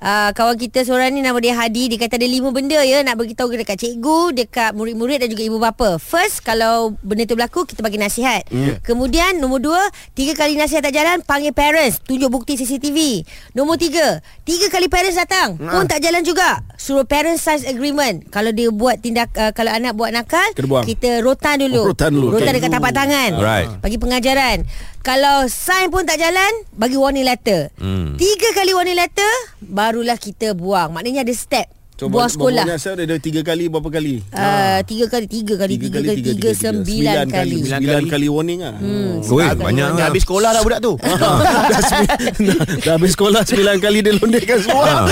Uh, 0.00 0.30
kawan 0.32 0.56
kita 0.56 0.86
seorang 0.86 1.12
ni 1.12 1.20
nama 1.20 1.36
dia 1.42 1.58
Hadi. 1.58 1.90
Dia 1.90 1.98
kata 1.98 2.16
ada 2.16 2.28
lima 2.28 2.54
benda 2.54 2.78
ya 2.86 3.02
nak 3.02 3.18
beritahu 3.18 3.50
dekat 3.52 3.76
cikgu, 3.76 4.32
dekat 4.32 4.70
murid-murid 4.72 5.24
dan 5.24 5.28
juga 5.32 5.42
ibu 5.42 5.58
bapa. 5.58 5.98
First, 5.98 6.46
kalau 6.46 6.94
benda 7.02 7.26
tu 7.26 7.34
berlaku, 7.34 7.66
kita 7.66 7.82
bagi 7.82 7.98
nasihat. 7.98 8.46
Mm. 8.48 8.80
Kemudian, 8.86 9.42
nombor 9.42 9.60
dua, 9.60 9.82
tiga 10.14 10.38
kali 10.38 10.54
nasihat 10.54 10.86
tak 10.86 10.94
jalan, 10.94 11.20
panggil 11.26 11.50
parents. 11.50 11.98
Tunjuk 12.06 12.30
bukti 12.30 12.54
CCTV. 12.56 13.26
Nombor 13.58 13.80
tiga, 13.80 14.22
tiga 14.46 14.70
kali 14.70 14.86
parents 14.86 15.18
datang, 15.18 15.58
pun 15.58 15.84
tak 15.90 16.00
jalan 16.04 16.22
juga. 16.22 16.62
Suruh 16.78 17.08
parents 17.08 17.42
sign 17.42 17.65
agreement. 17.68 18.24
Kalau 18.30 18.50
dia 18.50 18.72
buat 18.72 18.98
tindak, 18.98 19.30
uh, 19.36 19.52
kalau 19.52 19.70
anak 19.70 19.92
buat 19.92 20.10
nakal, 20.10 20.46
kita 20.82 21.20
rotan 21.20 21.60
dulu. 21.60 21.82
Oh, 21.82 21.88
rotan 21.92 22.10
dulu. 22.14 22.26
Rotan 22.32 22.50
Okay. 22.50 22.62
dekat 22.62 22.72
tapak 22.72 22.92
tangan. 22.94 23.30
Alright. 23.36 23.68
Bagi 23.82 23.98
pengajaran. 24.00 24.64
Kalau 25.04 25.46
sign 25.46 25.92
pun 25.92 26.02
tak 26.02 26.18
jalan, 26.18 26.50
bagi 26.74 26.98
warning 26.98 27.22
letter. 27.22 27.70
Hmm. 27.78 28.18
Tiga 28.18 28.50
kali 28.56 28.74
warning 28.74 28.98
letter, 28.98 29.30
barulah 29.62 30.18
kita 30.18 30.56
buang. 30.56 30.90
Maknanya 30.90 31.22
ada 31.22 31.34
step. 31.36 31.75
So, 31.96 32.12
buang 32.12 32.28
sekolah. 32.28 32.68
Banyak 32.68 32.76
dia 32.76 32.92
ada 33.08 33.16
tiga 33.16 33.40
kali 33.40 33.72
berapa 33.72 33.88
kali? 33.88 34.20
Uh, 34.28 34.84
tiga 34.84 35.08
kali, 35.08 35.24
tiga 35.24 35.56
kali, 35.56 35.80
tiga, 35.80 36.04
kali, 36.04 36.20
tiga, 36.20 36.50
sembilan 36.52 37.24
kali. 37.24 37.64
Sembilan 37.64 38.02
kali, 38.04 38.12
kali 38.12 38.26
warning 38.28 38.60
lah. 38.60 38.76
Hmm. 38.76 39.24
Oi, 39.24 39.46
banyak 39.56 39.86
Dah 39.88 39.96
lah. 39.96 40.06
habis 40.12 40.22
sekolah 40.28 40.50
dah 40.52 40.60
budak 40.60 40.80
tu 40.84 40.92
dah, 41.72 41.82
sembilan, 41.88 42.56
dah 42.84 42.92
habis 43.00 43.12
sekolah 43.16 43.40
sembilan 43.48 43.76
kali 43.80 43.98
dia 44.04 44.12
londekkan 44.12 44.58
semua. 44.60 45.08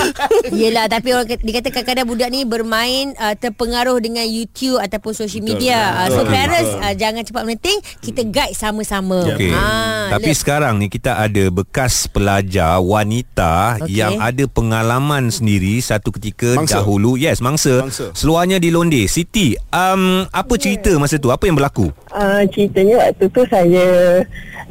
Yelah, 0.52 0.84
tapi 0.92 1.08
orang 1.16 1.24
kata, 1.24 1.40
dia 1.40 1.54
kata 1.56 1.68
kadang-kadang 1.72 2.06
budak 2.06 2.28
ni 2.28 2.40
bermain 2.44 3.16
uh, 3.16 3.32
terpengaruh 3.32 3.96
dengan 4.04 4.28
YouTube 4.28 4.76
ataupun 4.76 5.16
social 5.16 5.40
media. 5.40 6.04
Uh, 6.04 6.08
so 6.12 6.20
parents 6.28 6.68
uh, 6.84 6.92
jangan 6.92 7.24
cepat 7.24 7.48
meneting, 7.48 7.80
kita 8.04 8.28
guide 8.28 8.52
sama-sama. 8.52 9.24
Okey. 9.32 9.56
Ah, 9.56 10.12
Tapi 10.20 10.36
let- 10.36 10.38
sekarang 10.38 10.76
ni 10.76 10.92
kita 10.92 11.16
ada 11.16 11.48
bekas 11.48 12.12
pelajar 12.12 12.76
wanita 12.84 13.80
okay. 13.80 14.04
yang 14.04 14.20
ada 14.20 14.44
pengalaman 14.44 15.32
sendiri 15.32 15.80
satu 15.80 16.12
ketika 16.12 16.60
Mangsa. 16.74 16.82
dahulu. 16.82 17.10
Yes, 17.14 17.38
mangsa. 17.38 17.74
Mangsa. 17.86 18.10
Seluarnya 18.10 18.58
di 18.58 18.74
Londe. 18.74 19.06
Siti, 19.06 19.54
um, 19.70 20.26
apa 20.26 20.54
cerita 20.58 20.90
masa 20.98 21.22
tu? 21.22 21.30
Apa 21.30 21.46
yang 21.46 21.54
berlaku? 21.54 21.94
Uh, 22.10 22.42
ceritanya 22.50 23.06
waktu 23.06 23.24
tu 23.30 23.42
saya 23.46 23.86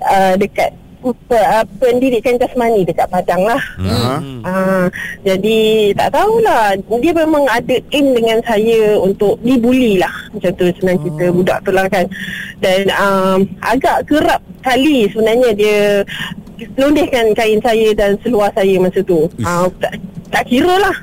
uh, 0.03 0.33
dekat 0.35 0.75
pe, 1.03 1.35
uh, 1.35 1.65
pendidikan 1.83 2.39
jasmani 2.39 2.87
dekat 2.87 3.07
Padang 3.11 3.43
lah. 3.43 3.63
Hmm. 3.75 4.39
Uh, 4.43 4.87
jadi 5.27 5.91
tak 5.99 6.15
tahulah 6.15 6.79
dia 7.03 7.11
memang 7.11 7.43
ada 7.51 7.75
aim 7.91 8.15
dengan 8.15 8.39
saya 8.47 8.95
untuk 8.99 9.35
dibuli 9.43 9.99
lah 9.99 10.11
macam 10.31 10.51
tu 10.55 10.65
senang 10.79 10.97
oh. 10.99 11.03
kita 11.11 11.25
budak 11.35 11.59
tu 11.67 11.71
lah 11.75 11.85
kan 11.91 12.05
dan 12.63 12.87
um, 12.95 13.39
agak 13.59 14.07
kerap 14.07 14.39
kali 14.63 15.11
sebenarnya 15.11 15.49
dia 15.53 15.79
londehkan 16.75 17.31
kain 17.31 17.59
saya 17.59 17.89
dan 17.91 18.17
seluar 18.19 18.49
saya 18.51 18.75
masa 18.77 18.99
tu 19.01 19.25
uh, 19.39 19.65
tak, 19.77 19.97
tak 20.29 20.43
kira 20.45 20.73
lah 20.75 20.95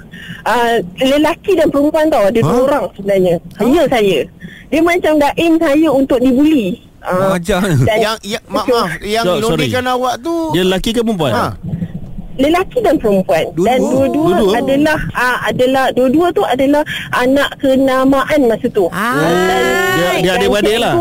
uh, 0.45 0.75
lelaki 0.97 1.55
dan 1.55 1.67
perempuan 1.67 2.07
tau 2.07 2.25
ada 2.25 2.37
dua 2.37 2.51
Huh? 2.53 2.65
orang 2.65 2.85
sebenarnya 2.93 3.35
hanya 3.57 3.83
saya 3.87 4.19
dia 4.67 4.81
macam 4.81 5.13
dah 5.17 5.33
aim 5.35 5.55
saya 5.57 5.89
untuk 5.89 6.19
dibuli 6.19 6.79
uh, 7.03 7.35
Ajar. 7.35 7.59
Yang, 8.05 8.17
yang 8.25 8.45
maaf, 8.47 8.67
maaf 8.67 8.91
Yang 9.01 9.25
So- 9.25 9.35
sorry. 9.41 9.67
londikan 9.67 9.85
awak 9.85 10.15
tu 10.21 10.35
Dia 10.53 10.63
lelaki 10.63 10.91
ke 10.91 11.01
perempuan? 11.01 11.33
Ha. 11.33 11.47
lelaki 12.37 12.79
dan 12.81 12.97
perempuan 12.97 13.45
Dua-dua? 13.53 13.67
dan 13.67 13.79
dua-dua, 13.83 14.29
Dua-dua? 14.33 14.53
adalah 14.57 14.99
uh, 15.13 15.39
adalah 15.45 15.85
dua-dua 15.91 16.27
tu 16.31 16.43
adalah 16.43 16.83
anak 17.13 17.51
kenamaan 17.59 18.41
masa 18.43 18.67
tu. 18.71 18.89
Ah. 18.89 19.13
Dia- 19.93 20.17
dia 20.17 20.31
dan 20.31 20.39
adik-beradik 20.39 20.77
lah? 20.79 20.95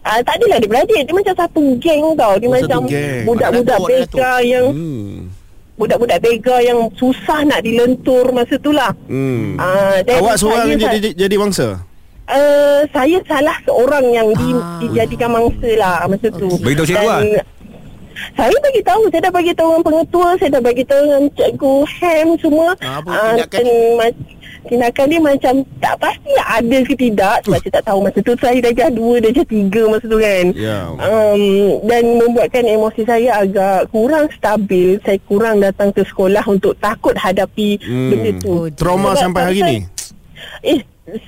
Ah, 0.00 0.18
tak 0.20 0.36
adalah 0.36 0.56
adik-beradik 0.56 1.00
Dia 1.02 1.12
macam 1.12 1.34
satu 1.36 1.62
geng 1.76 2.04
tau 2.14 2.34
Dia 2.34 2.48
Oh, 2.48 2.52
macam. 2.52 2.80
Budak-budak 3.22 3.76
Datuk. 3.76 3.88
bega 3.90 4.32
yang 4.40 4.66
Hmm. 4.70 5.28
Budak-budak 5.76 6.18
bega 6.18 6.56
yang 6.60 6.78
Susah 6.94 7.40
nak 7.42 7.60
dilentur 7.60 8.32
Masa 8.32 8.56
tu 8.56 8.70
lah 8.70 8.92
Hmm. 9.04 9.56
Ah, 9.56 10.00
dan 10.00 10.20
Awak 10.20 10.36
seorang 10.36 10.66
jadi, 10.70 10.84
jadi, 10.90 11.10
jadi 11.18 11.36
mangsa? 11.36 11.68
Uh, 12.30 12.86
saya 12.88 13.18
salah 13.26 13.58
seorang 13.60 14.06
yang 14.08 14.30
di, 14.30 14.48
Ah. 14.54 14.78
dijadikan 14.78 15.34
mangsa 15.34 15.66
lah 15.74 16.06
masa 16.06 16.30
tu. 16.30 16.46
Beritahu 16.62 16.86
cikgu 16.86 17.02
kan? 17.02 17.26
Saya 18.38 18.54
bagi 18.54 18.82
tahu, 18.84 19.02
saya 19.10 19.20
dah 19.20 19.32
bagi 19.32 19.50
tahu 19.50 19.68
dengan 19.68 19.82
pengetua, 19.82 20.28
saya 20.38 20.50
dah 20.52 20.62
bagi 20.62 20.84
tahu 20.84 21.00
dengan 21.02 21.24
cikgu 21.34 21.74
Ham 21.90 22.28
semua. 22.38 22.68
Ah, 22.78 23.02
apa 23.02 23.08
Ah, 23.08 23.34
tindakan 23.34 23.66
tindakan 24.62 25.06
dia 25.06 25.20
macam 25.20 25.54
tak 25.78 25.94
pasti 25.96 26.32
ada 26.38 26.78
ke 26.80 26.94
tidak 26.94 27.36
sebab 27.42 27.58
saya 27.58 27.72
tak 27.72 27.84
tahu 27.84 27.98
masa 28.00 28.18
tu 28.20 28.32
saya 28.36 28.58
darjah 28.58 28.90
dua 28.90 29.14
darjah 29.18 29.46
tiga 29.46 29.82
masa 29.86 30.04
tu 30.04 30.18
kan 30.18 30.46
Ya. 30.52 30.78
um, 30.90 31.42
dan 31.84 32.02
membuatkan 32.16 32.64
emosi 32.64 33.02
saya 33.02 33.40
agak 33.40 33.88
kurang 33.88 34.26
stabil 34.30 35.00
saya 35.00 35.18
kurang 35.24 35.58
datang 35.58 35.88
ke 35.90 36.02
sekolah 36.02 36.44
untuk 36.44 36.76
takut 36.76 37.14
hadapi 37.14 37.80
Hmm. 37.80 38.10
benda 38.10 38.30
tu 38.38 38.54
Trauma 38.72 39.12
Sebab 39.12 39.22
sampai 39.22 39.42
hari 39.44 39.60
ni? 39.62 39.76
Eh, 40.62 40.80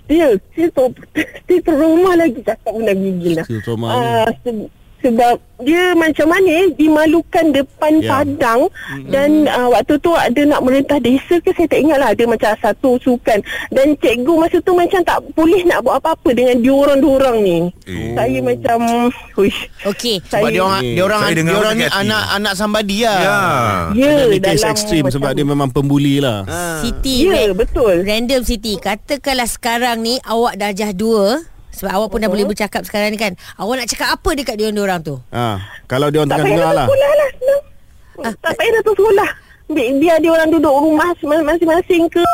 still, 0.02 0.30
still, 0.50 0.70
to, 0.70 0.84
still 1.42 1.60
trauma 1.62 2.12
lagi 2.14 2.40
cakap 2.40 2.70
pun 2.70 2.82
dah 2.82 2.92
gigil 2.92 3.32
dah. 3.34 3.44
Still 3.44 3.62
trauma 3.62 3.86
se- 4.40 4.70
sebab 5.02 5.34
dia 5.60 5.94
macam 5.94 6.26
mana 6.26 6.50
eh, 6.58 6.74
dimalukan 6.74 7.54
depan 7.54 8.02
yeah. 8.02 8.08
padang 8.08 8.60
dan 9.06 9.46
uh, 9.46 9.70
waktu 9.70 9.94
tu 9.98 10.10
ada 10.10 10.42
nak 10.42 10.58
merintah 10.60 10.98
desa 10.98 11.38
ke 11.38 11.50
saya 11.52 11.66
tak 11.66 11.78
ingat 11.78 11.98
lah 11.98 12.10
ada 12.10 12.24
macam 12.26 12.50
satu 12.56 12.98
sukan 12.98 13.38
dan 13.70 13.94
cikgu 13.96 14.34
masa 14.34 14.58
tu 14.58 14.74
macam 14.74 14.98
tak 15.00 15.22
boleh 15.32 15.62
nak 15.62 15.82
buat 15.82 16.02
apa-apa 16.02 16.30
dengan 16.32 16.58
diorang-diorang 16.58 17.36
ni 17.38 17.58
Eh. 17.84 18.14
saya 18.14 18.38
macam 18.40 18.78
huish 19.34 19.70
Okey. 19.82 20.22
Sebab 20.22 20.48
dia 20.48 20.62
orang 20.62 20.82
dia 20.82 21.02
orang 21.02 21.20
dia 21.28 21.54
orang 21.54 21.74
ni 21.74 21.86
anak 21.86 22.22
anak 22.32 22.54
somebody 22.54 23.02
lah. 23.02 23.18
Ya. 23.18 23.38
ya 23.92 24.12
Dia 24.30 24.38
case 24.40 24.62
dalam 24.62 24.70
ekstrim 24.70 25.02
sebab 25.04 25.20
macam- 25.24 25.36
dia 25.36 25.44
memang 25.44 25.68
pembuli 25.70 26.16
lah. 26.18 26.46
Siti, 26.78 27.26
ya 27.26 27.50
ra- 27.50 27.56
betul 27.56 28.02
random 28.02 28.42
Siti. 28.42 28.78
Katakanlah 28.78 29.46
sekarang 29.46 29.98
ni 30.00 30.22
awak 30.22 30.54
darjah 30.54 30.94
dua. 30.94 31.42
Sebab 31.72 31.90
awak 31.90 32.08
pun 32.08 32.18
dah 32.18 32.28
boleh 32.28 32.44
bercakap 32.44 32.82
sekarang 32.82 33.10
ni 33.10 33.18
kan. 33.18 33.32
Awak 33.56 33.74
nak 33.74 33.88
cakap 33.88 34.08
apa 34.12 34.30
dekat 34.32 34.54
diorang-diorang 34.54 35.00
tu? 35.00 35.16
Ha, 35.30 35.56
kalau 35.84 36.08
dia 36.08 36.20
orang 36.20 36.30
Tak 36.30 36.38
tengah 36.38 36.46
payah 36.46 36.54
dengar 36.54 36.66
datang 36.66 36.78
lah. 36.78 36.86
sekolah 36.86 37.12
lah 37.12 37.28
senang. 37.32 37.62
Ah. 38.22 38.32
Tak 38.38 38.52
payah 38.54 38.72
datang 38.72 38.94
sekolah 38.94 39.30
Bi- 39.68 39.92
Biar 39.96 40.16
dia 40.18 40.30
orang 40.30 40.48
duduk 40.48 40.74
rumah 40.74 41.10
masing-masing 41.16 42.04
ke 42.06 42.24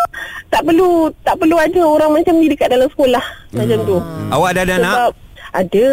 Tak 0.49 0.61
perlu 0.61 0.89
Tak 1.23 1.39
perlu 1.39 1.55
ada 1.55 1.81
orang 1.81 2.11
macam 2.13 2.35
ni 2.35 2.47
dekat 2.47 2.67
dalam 2.69 2.89
sekolah 2.89 3.23
Macam 3.53 3.79
tu 3.87 3.97
Awak 4.29 4.49
ada 4.53 4.63
anak? 4.75 4.93
Sebab 4.93 5.13
Ada 5.55 5.87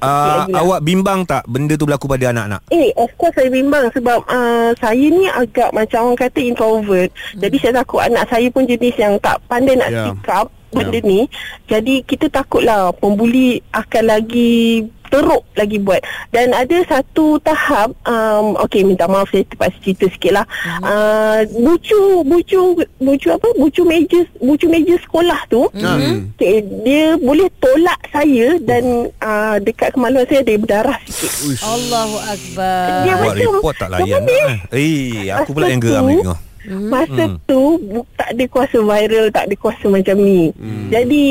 Uh, 0.00 0.48
lah. 0.48 0.64
awak 0.64 0.80
bimbang 0.80 1.28
tak 1.28 1.44
benda 1.44 1.76
tu 1.76 1.84
berlaku 1.84 2.08
pada 2.08 2.32
anak-anak? 2.32 2.64
Eh, 2.72 2.88
of 2.96 3.12
course 3.20 3.36
saya 3.36 3.52
bimbang 3.52 3.84
sebab 3.92 4.24
uh, 4.24 4.72
saya 4.74 4.96
ni 4.96 5.28
agak 5.28 5.76
macam 5.76 6.08
orang 6.08 6.16
kata 6.18 6.40
introvert. 6.40 7.12
Hmm. 7.12 7.40
Jadi 7.44 7.56
saya 7.60 7.72
takut 7.76 8.00
anak 8.00 8.24
saya 8.24 8.48
pun 8.48 8.64
jenis 8.64 8.96
yang 8.96 9.20
tak 9.20 9.36
pandai 9.44 9.76
nak 9.76 9.92
Ya. 9.92 9.96
yeah. 10.00 10.16
speak 10.16 10.32
up 10.32 10.48
benda 10.70 10.98
ni. 11.02 11.26
Jadi 11.66 12.02
kita 12.02 12.26
takutlah 12.26 12.94
pembuli 12.94 13.58
akan 13.70 14.04
lagi 14.06 14.82
teruk 15.10 15.42
lagi 15.58 15.82
buat. 15.82 15.98
Dan 16.30 16.54
ada 16.54 16.86
satu 16.86 17.42
tahap, 17.42 17.90
um, 18.06 18.54
okay 18.56 18.86
minta 18.86 19.10
maaf 19.10 19.26
saya 19.34 19.42
terpaksa 19.42 19.74
cerita 19.82 20.06
sikit 20.06 20.32
lah. 20.38 20.46
Hmm. 20.46 20.82
Uh, 20.86 21.40
bucu, 21.66 22.22
bucu, 22.22 22.60
bucu 23.02 23.28
apa? 23.28 23.48
Bucu 23.58 23.82
meja, 23.82 24.22
bucu 24.38 24.70
meja 24.70 24.94
sekolah 25.02 25.40
tu. 25.50 25.66
Hmm. 25.74 26.30
Okay, 26.38 26.62
dia 26.86 27.18
boleh 27.18 27.50
tolak 27.58 27.98
saya 28.14 28.54
dan 28.62 29.10
uh, 29.18 29.58
dekat 29.58 29.90
kemaluan 29.90 30.22
saya 30.30 30.46
ada 30.46 30.54
berdarah 30.54 30.98
sikit. 31.10 31.58
Allahu 31.58 32.16
Akbar. 32.30 32.86
Dia 33.02 33.12
Awak 33.18 33.26
macam- 33.34 33.54
report 33.58 33.74
tak 33.74 33.88
layan 33.90 34.06
macam 34.06 34.22
tak? 34.30 34.78
Eh, 34.78 35.26
aku 35.34 35.50
pula 35.50 35.66
yang 35.66 35.82
geram 35.82 36.06
ni 36.06 36.22
tu- 36.22 36.38
tengok. 36.66 36.88
Masa 36.92 37.24
hmm. 37.24 37.36
tu 37.48 37.62
bu- 37.80 38.08
tak 38.16 38.28
ada 38.36 38.44
kuasa 38.50 38.78
viral, 38.82 39.26
tak 39.32 39.44
ada 39.48 39.54
kuasa 39.56 39.86
macam 39.88 40.16
ni. 40.20 40.52
Hmm. 40.54 40.88
Jadi 40.92 41.24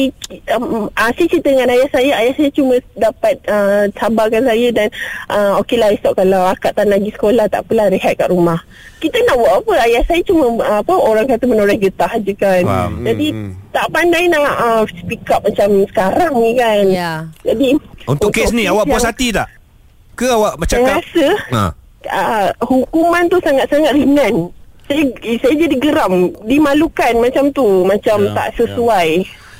um, 0.57 0.89
uh, 0.89 1.11
saya 1.13 1.27
cerita 1.29 1.47
dengan 1.53 1.69
ayah 1.69 1.89
saya, 1.93 2.11
ayah 2.17 2.33
saya 2.33 2.49
cuma 2.53 2.75
dapat 2.97 3.35
uh, 3.45 3.83
sabarkan 3.95 4.43
saya 4.49 4.67
dan 4.73 4.87
uh, 5.29 5.61
okeylah 5.61 5.93
esok 5.93 6.13
kalau 6.17 6.49
akak 6.49 6.73
tak 6.73 6.89
pergi 6.89 7.11
sekolah 7.13 7.45
tak 7.47 7.61
apalah 7.61 7.87
rehat 7.93 8.13
kat 8.17 8.29
rumah. 8.33 8.59
Kita 8.99 9.15
nak 9.23 9.39
buat 9.39 9.53
apa? 9.63 9.73
Ayah 9.87 10.03
saya 10.03 10.21
cuma 10.27 10.59
uh, 10.59 10.83
apa 10.83 10.93
orang 10.97 11.23
kata 11.29 11.43
menoreh 11.47 11.77
getah 11.79 12.13
je 12.19 12.33
kan. 12.35 12.63
Faham. 12.65 13.05
Jadi 13.05 13.27
Hmm, 13.29 13.53
tak 13.69 13.85
pandai 13.93 14.25
nak 14.25 14.41
uh, 14.57 14.83
speak 14.89 15.21
up 15.29 15.45
macam 15.45 15.69
sekarang 15.87 16.33
ni 16.35 16.51
kan. 16.57 16.83
Ya. 16.89 17.11
Jadi 17.45 17.77
Untuk 18.09 18.33
kes 18.33 18.49
ni 18.49 18.65
awak 18.65 18.89
puas 18.89 19.05
hati 19.05 19.29
tak? 19.29 19.45
Ke 20.17 20.27
awak 20.33 20.57
Saya 20.57 20.59
bercakap 20.59 20.95
rasa 20.99 21.27
ha. 21.53 21.63
uh, 22.09 22.49
hukuman 22.65 23.23
tu 23.29 23.37
sangat-sangat 23.39 23.93
ringan. 23.95 24.51
Saya 24.89 25.05
saya 25.37 25.53
jadi 25.53 25.75
geram, 25.77 26.33
dimalukan 26.49 27.13
macam 27.21 27.53
tu, 27.53 27.85
macam 27.85 28.17
Ya, 28.25 28.33
tak 28.33 28.47
sesuai. 28.57 29.09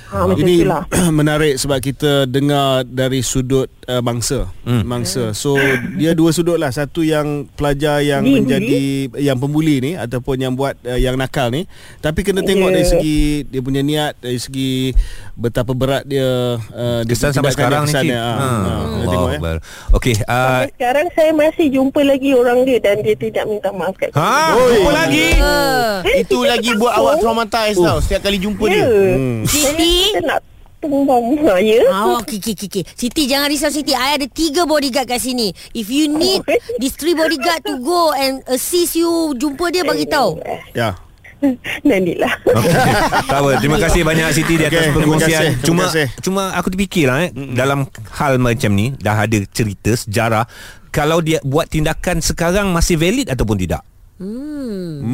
Ha 0.09 0.25
macam 0.25 0.41
Ini 0.41 0.53
itulah. 0.65 0.83
menarik 1.21 1.53
sebab 1.61 1.77
kita 1.85 2.25
dengar 2.25 2.81
dari 2.81 3.21
sudut 3.21 3.69
uh, 3.89 4.01
mangsa. 4.05 4.45
Hmm. 4.63 4.85
Mangsa. 4.85 5.33
So 5.33 5.57
dia 5.97 6.13
dua 6.13 6.29
sudut 6.29 6.55
lah. 6.55 6.69
Satu 6.69 7.01
yang 7.01 7.49
pelajar 7.57 7.99
yang 7.99 8.21
Bully, 8.21 8.35
menjadi 8.39 8.81
yang 9.17 9.37
pembuli 9.41 9.81
ni 9.81 9.91
ataupun 9.97 10.37
yang 10.37 10.53
buat 10.53 10.77
uh, 10.85 10.95
yang 10.95 11.17
nakal 11.17 11.49
ni. 11.49 11.65
Tapi 11.99 12.21
kena 12.21 12.45
tengok 12.45 12.69
Ya. 12.69 12.75
dari 12.75 12.85
segi 12.85 13.19
dia 13.49 13.61
punya 13.63 13.81
niat, 13.81 14.13
dari 14.21 14.37
segi 14.37 14.93
betapa 15.33 15.73
berat 15.73 16.05
dia 16.05 16.61
uh, 16.61 17.01
Kesan 17.03 17.33
sampai 17.33 17.49
sekarang 17.49 17.89
ni. 17.89 18.13
Ha, 18.13 18.21
ha. 18.21 18.47
ha, 18.47 19.03
tengok 19.09 19.29
ya. 19.33 19.37
Akbar. 19.41 19.57
Okey 19.91 20.15
uh, 20.21 20.29
Sampai 20.29 20.69
sekarang 20.77 21.07
saya 21.17 21.31
masih 21.33 21.67
jumpa 21.71 22.01
lagi 22.05 22.29
orang 22.35 22.61
dia 22.63 22.77
dan 22.77 23.01
dia 23.01 23.15
tidak 23.15 23.49
minta 23.49 23.73
maaf 23.73 23.97
kat 23.97 24.13
saya. 24.13 24.21
Ha, 24.21 24.53
Oi. 24.53 24.77
apa 24.77 24.91
lagi? 24.93 25.27
Uh, 25.41 25.95
Itu 26.19 26.37
lagi 26.43 26.71
buat 26.77 26.93
awak 26.93 27.15
traumatized 27.17 27.79
tau 27.79 27.97
Setiap 27.97 28.21
kali 28.27 28.37
jumpa 28.37 28.63
Ya. 28.69 28.85
dia 28.85 28.87
Hmm. 29.09 29.41
Siti 29.47 30.13
tumbang 30.79 31.35
ha, 31.43 31.59
ya. 31.59 31.83
Ah, 31.87 32.19
okey, 32.19 32.39
okey, 32.39 32.53
okey, 32.55 32.67
okey. 32.71 32.83
Siti 32.95 33.27
jangan 33.27 33.47
risau 33.47 33.67
Siti. 33.67 33.91
I 33.91 34.15
ada 34.15 34.25
tiga 34.25 34.63
bodyguard 34.63 35.05
kat 35.05 35.19
sini. 35.19 35.51
If 35.71 35.87
you 35.87 36.07
need 36.07 36.39
these 36.81 36.95
three 36.95 37.13
bodyguard 37.13 37.61
to 37.63 37.79
go 37.79 38.15
and 38.15 38.39
assist 38.47 38.95
you 38.95 39.07
jumpa 39.35 39.69
dia 39.69 39.83
bagi 39.83 40.07
tahu. 40.07 40.39
Ya. 40.71 40.95
Nantilah. 41.83 42.35
Okey. 42.59 42.71
tak 43.27 43.37
apa. 43.39 43.49
Terima 43.59 43.77
kasih 43.79 44.01
banyak 44.03 44.27
Siti 44.31 44.53
di 44.55 44.65
atas 44.65 44.91
perkongsian. 44.91 45.31
kasih, 45.31 45.51
terima 45.55 45.63
Cuma 45.63 45.83
kasih. 45.87 46.07
cuma 46.19 46.41
aku 46.51 46.67
terfikir 46.67 47.05
lah 47.07 47.17
eh 47.23 47.31
dalam 47.31 47.87
hal 48.11 48.35
macam 48.39 48.71
ni 48.75 48.91
dah 48.99 49.23
ada 49.23 49.39
cerita 49.47 49.95
sejarah 49.95 50.43
kalau 50.91 51.23
dia 51.23 51.39
buat 51.43 51.67
tindakan 51.67 52.19
sekarang 52.19 52.71
masih 52.71 52.99
valid 52.99 53.31
ataupun 53.31 53.55
tidak. 53.55 53.83
Hmm. 54.19 55.08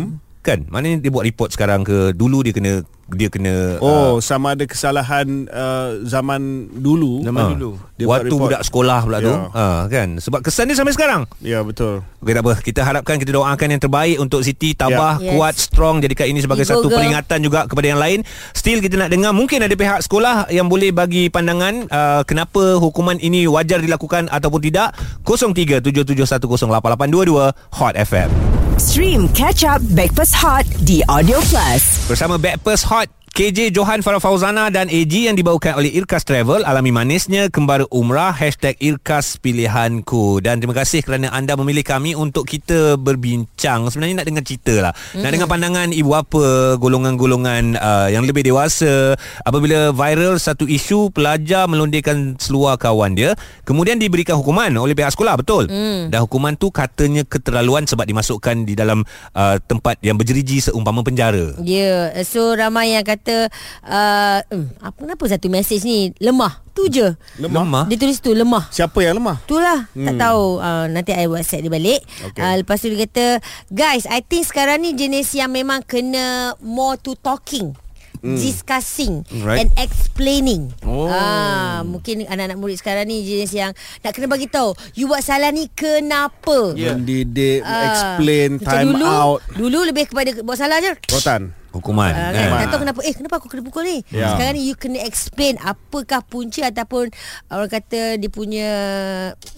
Kan? 0.46 0.70
Maknanya 0.70 1.02
dia 1.02 1.10
buat 1.10 1.26
report 1.26 1.50
sekarang 1.50 1.82
ke 1.82 2.14
dulu 2.14 2.46
dia 2.46 2.54
kena 2.54 2.86
dia 3.06 3.30
kena 3.30 3.78
Oh, 3.82 4.18
sama 4.18 4.58
ada 4.58 4.66
kesalahan 4.66 5.50
uh, 5.50 6.02
zaman 6.06 6.70
dulu. 6.74 7.22
Zaman 7.26 7.42
ah, 7.42 7.50
dulu. 7.54 7.72
Dia 7.98 8.06
buat 8.06 8.22
waktu 8.26 8.36
budak 8.38 8.62
sekolah 8.66 9.00
pula 9.06 9.18
tu. 9.22 9.34
Ya. 9.34 9.50
Ha, 9.54 9.66
kan? 9.90 10.10
Sebab 10.18 10.42
kesan 10.42 10.70
dia 10.70 10.78
sampai 10.78 10.94
sekarang. 10.94 11.30
Ya, 11.42 11.62
betul. 11.62 12.02
Okey 12.26 12.34
tak 12.34 12.42
apa 12.42 12.58
Kita 12.58 12.82
harapkan 12.82 13.22
Kita 13.22 13.38
doakan 13.38 13.78
yang 13.78 13.78
terbaik 13.78 14.18
Untuk 14.18 14.42
Siti 14.42 14.74
Tabah 14.74 15.22
Ya. 15.22 15.38
Kuat 15.38 15.62
strong 15.62 16.02
Jadikan 16.02 16.26
ini 16.26 16.42
sebagai 16.42 16.66
Go, 16.66 16.74
satu 16.74 16.90
girl. 16.90 16.98
peringatan 16.98 17.38
juga 17.46 17.70
Kepada 17.70 17.86
yang 17.86 18.02
lain 18.02 18.26
Still 18.58 18.82
kita 18.82 18.98
nak 18.98 19.14
dengar 19.14 19.30
Mungkin 19.30 19.62
ada 19.62 19.78
pihak 19.78 20.02
sekolah 20.02 20.50
Yang 20.50 20.66
boleh 20.66 20.90
bagi 20.90 21.30
pandangan 21.30 21.86
uh, 21.86 22.26
Kenapa 22.26 22.82
hukuman 22.82 23.22
ini 23.22 23.46
Wajar 23.46 23.78
dilakukan 23.78 24.26
Ataupun 24.34 24.66
tidak 24.66 24.98
0377108822 25.22 27.54
Hot 27.78 27.94
FM 27.94 28.55
Stream 28.78 29.32
Catch 29.32 29.64
Up 29.64 29.80
Backpass 29.96 30.36
Hot 30.44 30.68
di 30.84 31.00
Audio 31.08 31.40
Plus. 31.48 31.84
Bersama 32.12 32.36
Backpers 32.36 32.84
Hot 32.92 33.08
KJ 33.36 33.76
Johan 33.76 34.00
Farah 34.00 34.24
Fauzana 34.24 34.72
dan 34.72 34.88
AG 34.88 35.12
yang 35.12 35.36
dibawakan 35.36 35.76
oleh 35.76 35.92
Irkas 35.92 36.24
Travel 36.24 36.64
Alami 36.64 36.96
manisnya 36.96 37.52
Kembara 37.52 37.84
Umrah 37.92 38.32
Hashtag 38.32 38.80
Irkas 38.80 39.44
Pilihanku 39.44 40.40
Dan 40.40 40.64
terima 40.64 40.72
kasih 40.72 41.04
kerana 41.04 41.28
anda 41.36 41.60
memilih 41.60 41.84
kami 41.84 42.16
Untuk 42.16 42.48
kita 42.48 42.96
berbincang 42.96 43.92
Sebenarnya 43.92 44.24
nak 44.24 44.28
dengar 44.32 44.44
cerita 44.48 44.76
lah 44.80 44.94
mm. 44.96 45.20
Nak 45.20 45.32
dengar 45.36 45.48
pandangan 45.52 45.92
ibu 45.92 46.16
apa 46.16 46.80
Golongan-golongan 46.80 47.76
uh, 47.76 48.08
yang 48.08 48.24
lebih 48.24 48.48
dewasa 48.48 49.20
Apabila 49.44 49.92
viral 49.92 50.40
satu 50.40 50.64
isu 50.64 51.12
Pelajar 51.12 51.68
melondekkan 51.68 52.40
seluar 52.40 52.80
kawan 52.80 53.20
dia 53.20 53.36
Kemudian 53.68 54.00
diberikan 54.00 54.40
hukuman 54.40 54.72
oleh 54.80 54.96
pihak 54.96 55.12
sekolah 55.12 55.44
Betul 55.44 55.68
mm. 55.68 56.08
Dan 56.08 56.24
hukuman 56.24 56.56
tu 56.56 56.72
katanya 56.72 57.28
keterlaluan 57.28 57.84
Sebab 57.84 58.08
dimasukkan 58.08 58.64
di 58.64 58.80
dalam 58.80 59.04
uh, 59.36 59.60
tempat 59.60 60.00
yang 60.00 60.16
berjeriji 60.16 60.72
Seumpama 60.72 61.04
penjara 61.04 61.52
Ya, 61.60 62.16
yeah. 62.16 62.24
so 62.24 62.56
ramai 62.56 62.96
yang 62.96 63.04
kata 63.04 63.25
uh, 63.30 64.40
hmm, 64.46 64.68
apa 64.82 64.98
kenapa 64.98 65.24
satu 65.26 65.48
mesej 65.48 65.82
ni 65.82 65.98
lemah. 66.20 66.62
Tu 66.76 66.92
je. 66.92 67.08
Lemah 67.40 67.88
Dia 67.88 67.96
tulis 67.96 68.20
tu 68.20 68.36
lemah. 68.36 68.68
Siapa 68.68 69.00
yang 69.00 69.16
lemah? 69.16 69.40
Itulah 69.48 69.88
hmm. 69.96 70.12
Tak 70.12 70.16
tahu 70.20 70.60
uh, 70.60 70.92
Nanti 70.92 71.16
I 71.16 71.24
WhatsApp 71.24 71.64
dia 71.64 71.72
balik 71.72 72.04
Okay. 72.04 72.44
uh, 72.44 72.56
Lepas 72.60 72.84
tu 72.84 72.92
dia 72.92 73.08
kata 73.08 73.40
Guys 73.72 74.04
I 74.04 74.20
think 74.20 74.44
sekarang 74.44 74.84
ni 74.84 74.92
Jenis 74.92 75.32
yang 75.32 75.56
memang 75.56 75.88
kena 75.88 76.52
More 76.60 77.00
to 77.00 77.16
talking 77.16 77.72
Hmm. 78.16 78.42
Discussing 78.42 79.22
Right. 79.40 79.62
And 79.62 79.70
explaining 79.78 80.74
Oh. 80.82 81.06
ah, 81.06 81.86
Mungkin 81.86 82.26
anak-anak 82.26 82.58
murid 82.58 82.76
sekarang 82.76 83.06
ni 83.06 83.22
Jenis 83.22 83.54
yang 83.54 83.72
Nak 84.02 84.12
kena 84.12 84.26
bagi 84.26 84.50
tahu 84.50 84.74
You 84.98 85.06
buat 85.06 85.22
salah 85.22 85.54
ni 85.54 85.70
kenapa 85.70 86.74
Ya. 86.74 86.92
Mendidik, 86.92 87.62
Ah, 87.62 87.86
explain, 87.88 88.58
time 88.58 88.92
dulu, 88.92 89.06
out. 89.06 89.40
Dulu 89.54 89.80
lebih 89.86 90.10
kepada 90.10 90.42
Buat 90.42 90.58
salah 90.58 90.82
je 90.82 90.92
Rotan. 91.08 91.54
Hukuman 91.76 92.16
Uh, 92.16 92.32
kan? 92.32 92.48
kan? 92.48 92.60
Tak 92.64 92.68
tahu 92.72 92.82
kenapa 92.88 93.00
Eh 93.04 93.14
kenapa 93.14 93.36
aku 93.38 93.48
kena 93.52 93.64
pukul 93.68 93.84
ni 93.84 93.98
Ya. 94.10 94.32
Sekarang 94.32 94.54
ni 94.56 94.72
you 94.72 94.76
kena 94.80 95.04
explain 95.04 95.60
Apakah 95.60 96.24
punca 96.24 96.72
Ataupun 96.72 97.12
Orang 97.52 97.68
kata 97.68 98.16
Dia 98.16 98.30
punya 98.32 98.70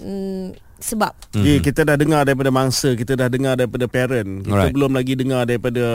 mm, 0.01 0.57
Sebab 0.77 1.13
Mm-hmm. 1.27 1.45
Jadi 1.45 1.59
kita 1.61 1.81
dah 1.85 1.97
dengar 1.99 2.21
daripada 2.25 2.49
mangsa, 2.49 2.97
kita 2.97 3.13
dah 3.13 3.29
dengar 3.29 3.53
daripada 3.53 3.85
parent. 3.85 4.41
Kita 4.41 4.57
Alright. 4.57 4.73
belum 4.73 4.89
lagi 4.97 5.13
dengar 5.13 5.45
daripada 5.45 5.85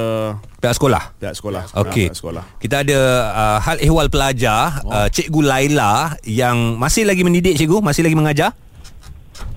Pihak 0.63 0.75
sekolah 0.79 1.03
pihak 1.19 1.35
sekolah. 1.35 1.63
Okey. 1.83 2.07
Pihak 2.07 2.19
sekolah. 2.19 2.45
Kita 2.63 2.87
ada 2.87 2.99
uh, 3.35 3.59
hal 3.59 3.83
ehwal 3.83 4.07
pelajar 4.07 4.79
uh, 4.87 5.11
Cikgu 5.11 5.41
Laila 5.43 6.15
yang 6.23 6.79
masih 6.79 7.03
lagi 7.03 7.27
mendidik 7.27 7.59
cikgu, 7.59 7.83
masih 7.83 8.07
lagi 8.07 8.15
mengajar. 8.15 8.55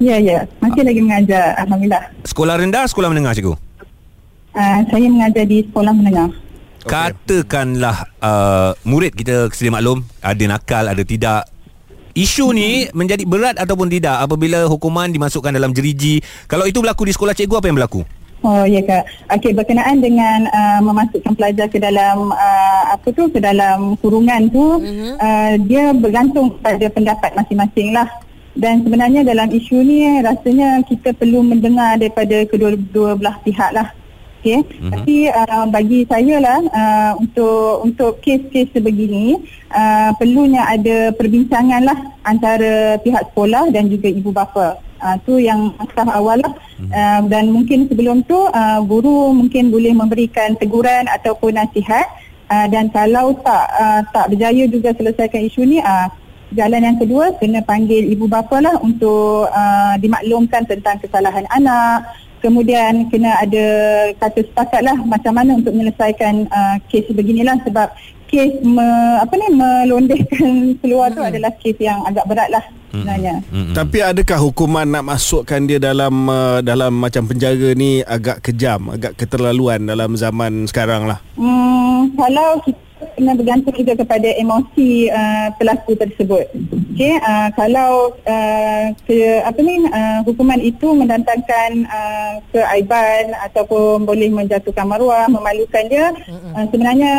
Ya, 0.01 0.17
ya. 0.17 0.49
Masih 0.57 0.81
lagi 0.81 1.01
mengajar. 1.05 1.53
Alhamdulillah. 1.61 2.03
Sekolah 2.25 2.53
rendah, 2.57 2.83
sekolah 2.89 3.09
menengah 3.13 3.33
cikgu. 3.37 3.53
Uh, 4.55 4.79
saya 4.89 5.07
mengajar 5.11 5.43
di 5.45 5.61
sekolah 5.69 5.93
menengah. 5.93 6.29
Okay. 6.85 7.17
Katakanlah 7.17 7.97
uh, 8.21 8.71
murid 8.85 9.17
kita 9.17 9.49
sedia 9.49 9.73
maklum 9.73 10.05
ada 10.21 10.43
nakal, 10.45 10.85
ada 10.85 11.01
tidak. 11.01 11.49
Isu 12.13 12.53
ni 12.53 12.85
menjadi 12.93 13.25
berat 13.25 13.57
ataupun 13.57 13.89
tidak 13.89 14.21
apabila 14.21 14.69
hukuman 14.69 15.09
dimasukkan 15.09 15.49
dalam 15.49 15.73
jeriji. 15.73 16.21
Kalau 16.45 16.69
itu 16.69 16.79
berlaku 16.79 17.09
di 17.09 17.13
sekolah 17.17 17.33
cikgu 17.33 17.57
apa 17.57 17.67
yang 17.67 17.77
berlaku? 17.81 18.05
Oh 18.45 18.61
ya 18.69 18.85
kak. 18.85 19.01
Okey 19.33 19.57
berkenaan 19.57 19.97
dengan 19.97 20.45
uh, 20.45 20.79
memasukkan 20.85 21.33
pelajar 21.33 21.65
ke 21.73 21.81
dalam 21.81 22.29
uh, 22.29 22.83
apa 22.93 23.09
tu 23.09 23.33
ke 23.33 23.41
dalam 23.41 23.97
kurungan 23.97 24.45
tu 24.53 24.77
mm-hmm. 24.77 25.13
uh, 25.17 25.53
dia 25.65 25.89
bergantung 25.97 26.53
pada 26.61 26.85
pendapat 26.85 27.33
masing-masing 27.33 27.97
lah. 27.97 28.05
Dan 28.53 28.85
sebenarnya 28.85 29.25
dalam 29.25 29.49
isu 29.49 29.81
ni 29.81 30.05
rasanya 30.21 30.85
kita 30.85 31.11
perlu 31.17 31.41
mendengar 31.41 31.97
daripada 31.97 32.45
kedua-dua 32.45 33.17
belah 33.17 33.41
pihak 33.41 33.73
lah. 33.73 33.89
Okey. 34.45 34.61
Mm-hmm. 34.61 34.91
Tapi 34.93 35.17
uh, 35.33 35.65
bagi 35.73 35.99
saya 36.05 36.35
lah 36.37 36.59
uh, 36.69 37.11
untuk 37.17 37.81
untuk 37.81 38.11
kes-kes 38.21 38.69
sebegini 38.77 39.41
uh, 39.73 40.13
perlunya 40.21 40.69
ada 40.69 41.09
perbincangan 41.17 41.81
lah 41.81 41.97
antara 42.21 43.01
pihak 43.01 43.33
sekolah 43.33 43.73
dan 43.73 43.89
juga 43.89 44.05
ibu 44.05 44.29
bapa. 44.29 44.77
Uh, 45.01 45.17
tu 45.25 45.41
yang 45.41 45.73
langkah 45.81 46.07
awal 46.13 46.37
lah 46.39 46.53
uh, 46.93 47.19
dan 47.25 47.49
mungkin 47.49 47.89
sebelum 47.89 48.21
tu 48.29 48.37
uh, 48.37 48.79
guru 48.85 49.33
mungkin 49.33 49.73
boleh 49.73 49.91
memberikan 49.91 50.55
teguran 50.55 51.09
ataupun 51.09 51.57
nasihat 51.57 52.05
uh, 52.47 52.65
dan 52.71 52.87
kalau 52.93 53.35
tak 53.43 53.65
uh, 53.75 54.01
tak 54.13 54.31
berjaya 54.31 54.65
juga 54.71 54.95
selesaikan 54.95 55.45
isu 55.51 55.61
ni 55.67 55.77
uh, 55.83 56.07
jalan 56.55 56.79
yang 56.79 56.97
kedua 56.97 57.35
kena 57.37 57.59
panggil 57.65 58.07
ibu 58.07 58.25
bapa 58.25 58.63
lah 58.63 58.79
untuk 58.79 59.51
uh, 59.51 59.93
dimaklumkan 59.99 60.63
tentang 60.63 60.95
kesalahan 61.03 61.43
anak 61.51 62.07
kemudian 62.45 63.09
kena 63.09 63.41
ada 63.41 63.65
kata 64.21 64.45
sepakat 64.45 64.85
lah 64.85 64.93
macam 65.01 65.33
mana 65.33 65.57
untuk 65.57 65.73
menyelesaikan 65.73 66.45
uh, 66.53 66.77
kes 66.93 67.09
beginilah 67.09 67.57
sebab 67.65 67.89
kes 68.29 68.61
me, 68.61 68.85
apa 69.17 69.33
ni 69.33 69.47
melondehkan 69.49 70.53
keluar 70.85 71.09
tu 71.09 71.25
adalah 71.25 71.49
kes 71.57 71.77
yang 71.81 72.05
agak 72.05 72.29
berat 72.29 72.53
lah 72.53 72.61
sebenarnya. 72.93 73.35
Mm-mm. 73.49 73.73
Tapi 73.73 73.97
adakah 74.05 74.39
hukuman 74.45 74.85
nak 74.85 75.03
masukkan 75.09 75.61
dia 75.65 75.81
dalam 75.81 76.29
uh, 76.29 76.61
dalam 76.61 76.93
macam 76.93 77.25
penjara 77.25 77.73
ni 77.73 78.05
agak 78.05 78.45
kejam, 78.45 78.93
agak 78.93 79.17
keterlaluan 79.17 79.89
dalam 79.89 80.13
zaman 80.13 80.69
sekarang 80.69 81.09
lah? 81.09 81.17
Hmm, 81.33 82.13
kalau 82.13 82.61
kita 82.61 82.84
kena 83.13 83.37
bergantung 83.37 83.75
juga 83.77 83.93
kepada 83.93 84.29
emosi 84.41 85.11
uh, 85.13 85.53
pelaku 85.61 85.93
tersebut. 85.93 86.49
Okey, 86.95 87.21
uh, 87.21 87.49
kalau 87.53 88.15
uh, 88.25 88.85
ke, 89.05 89.43
apa 89.45 89.59
ni 89.61 89.85
uh, 89.91 90.19
hukuman 90.25 90.57
itu 90.57 90.87
mendatangkan 90.95 91.85
uh, 91.85 92.33
keaiban 92.49 93.37
ataupun 93.45 94.07
boleh 94.07 94.33
menjatuhkan 94.33 94.89
maruah, 94.89 95.29
memalukan 95.29 95.85
dia, 95.85 96.09
uh, 96.55 96.65
sebenarnya 96.73 97.13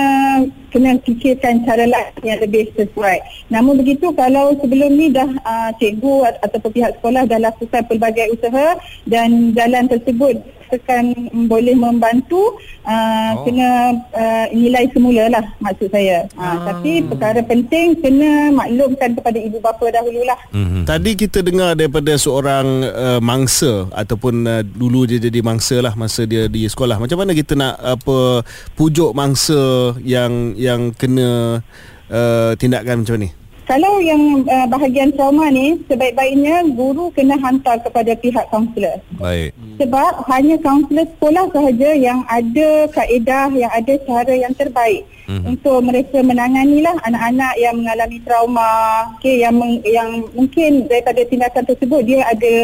kena 0.77 1.01
fikirkan 1.01 1.65
cara 1.65 1.89
lain 1.89 2.13
yang 2.21 2.37
lebih 2.45 2.69
sesuai. 2.77 3.49
Namun 3.49 3.81
begitu 3.81 4.13
kalau 4.13 4.53
sebelum 4.61 4.93
ni 4.93 5.09
dah 5.09 5.25
uh, 5.41 5.71
cikgu 5.81 6.29
at- 6.29 6.45
ataupun 6.45 6.77
pihak 6.77 6.93
sekolah 7.01 7.25
dah 7.25 7.41
lakukan 7.41 7.81
pelbagai 7.89 8.37
usaha 8.37 8.77
dan 9.09 9.57
jalan 9.57 9.89
tersebut 9.89 10.37
akan 10.67 11.15
boleh 11.47 11.79
membantu 11.79 12.59
uh, 12.83 13.39
Oh. 13.39 13.43
kena 13.47 13.95
uh, 14.15 14.47
nilai 14.51 14.91
semula 14.91 15.31
lah 15.31 15.45
maksud 15.63 15.91
saya. 15.95 16.27
Ha, 16.35 16.59
tapi 16.63 17.07
perkara 17.07 17.39
penting 17.43 17.99
kena 18.03 18.51
maklumkan 18.51 19.15
kepada 19.15 19.39
ibu 19.39 19.59
bapa 19.63 19.87
dahululah. 19.91 20.39
Mhm. 20.51 20.83
Tadi 20.87 21.11
kita 21.15 21.39
dengar 21.43 21.79
daripada 21.79 22.15
seorang 22.19 22.67
uh, 22.87 23.21
mangsa 23.23 23.87
ataupun 23.95 24.35
uh, 24.47 24.63
dulu 24.63 25.07
dia 25.07 25.23
jadi 25.23 25.39
mangsa 25.43 25.79
lah 25.79 25.95
masa 25.95 26.27
dia 26.27 26.51
di 26.51 26.67
sekolah. 26.67 26.99
Macam 26.99 27.19
mana 27.23 27.31
kita 27.31 27.55
nak 27.55 27.79
apa 27.79 28.43
pujuk 28.75 29.15
mangsa 29.15 29.95
yang 30.03 30.55
yang 30.67 30.91
kena 30.91 31.63
uh, 32.11 32.51
tindakan 32.59 33.07
macam 33.07 33.23
ni? 33.23 33.31
Kalau 33.67 33.99
yang 33.99 34.47
uh, 34.47 34.67
bahagian 34.71 35.11
trauma 35.11 35.51
ni 35.51 35.83
sebaik-baiknya 35.91 36.71
guru 36.79 37.11
kena 37.11 37.35
hantar 37.35 37.83
kepada 37.83 38.15
pihak 38.15 38.47
kaunselor. 38.51 39.03
Baik. 39.19 39.51
Sebab 39.83 40.23
hanya 40.31 40.55
kaunselor 40.63 41.07
sekolah 41.19 41.51
sahaja 41.51 41.91
yang 41.99 42.23
ada 42.31 42.71
kaedah, 42.95 43.51
yang 43.55 43.73
ada 43.75 43.95
cara 44.07 44.35
yang 44.35 44.55
terbaik 44.55 45.03
mm-hmm. 45.27 45.45
untuk 45.53 45.79
mereka 45.83 46.19
menanganilah 46.23 46.97
anak-anak 47.05 47.55
yang 47.59 47.75
mengalami 47.79 48.19
trauma, 48.23 48.73
okay, 49.19 49.43
yang 49.43 49.55
meng, 49.59 49.83
yang 49.85 50.25
mungkin 50.33 50.87
daripada 50.87 51.21
tindakan 51.27 51.65
tersebut 51.67 52.01
dia 52.07 52.25
ada 52.27 52.55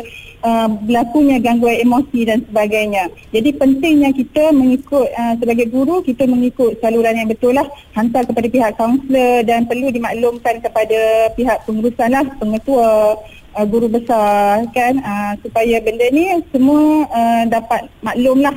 uh, 0.46 0.68
berlakunya 0.70 1.37
gangguan 1.38 1.79
emosi 1.83 2.20
dan 2.27 2.38
sebagainya. 2.46 3.11
Jadi 3.31 3.51
pentingnya 3.57 4.11
kita 4.14 4.51
mengikut 4.55 5.07
uh, 5.12 5.35
sebagai 5.38 5.66
guru 5.70 6.03
kita 6.03 6.27
mengikut 6.27 6.79
saluran 6.83 7.18
yang 7.18 7.29
betul 7.31 7.55
lah 7.55 7.66
hantar 7.94 8.27
kepada 8.27 8.48
pihak 8.51 8.72
kaunselor 8.79 9.46
dan 9.46 9.66
perlu 9.66 9.90
dimaklumkan 9.90 10.62
kepada 10.62 11.31
pihak 11.35 11.62
pengurusan 11.66 12.11
lah 12.11 12.25
pengetua 12.38 13.18
uh, 13.57 13.66
guru 13.68 13.88
besar 13.88 14.66
kan 14.72 14.98
uh, 15.01 15.33
supaya 15.40 15.79
benda 15.81 16.07
ni 16.11 16.40
semua 16.51 17.07
uh, 17.09 17.42
dapat 17.48 17.88
maklum 18.01 18.40
lah 18.42 18.55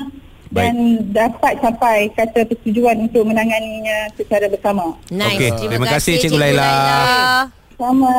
dan 0.64 0.76
dapat 1.12 1.54
capai 1.60 2.08
kata 2.16 2.48
persetujuan 2.48 2.96
untuk 3.12 3.28
menanganinya 3.28 4.08
secara 4.16 4.48
bersama. 4.48 4.96
Nice. 5.12 5.36
Okey, 5.36 5.50
terima 5.68 5.88
kasih, 5.92 6.14
Cikgu 6.24 6.40
Laila. 6.40 6.72
Sama. 7.76 8.16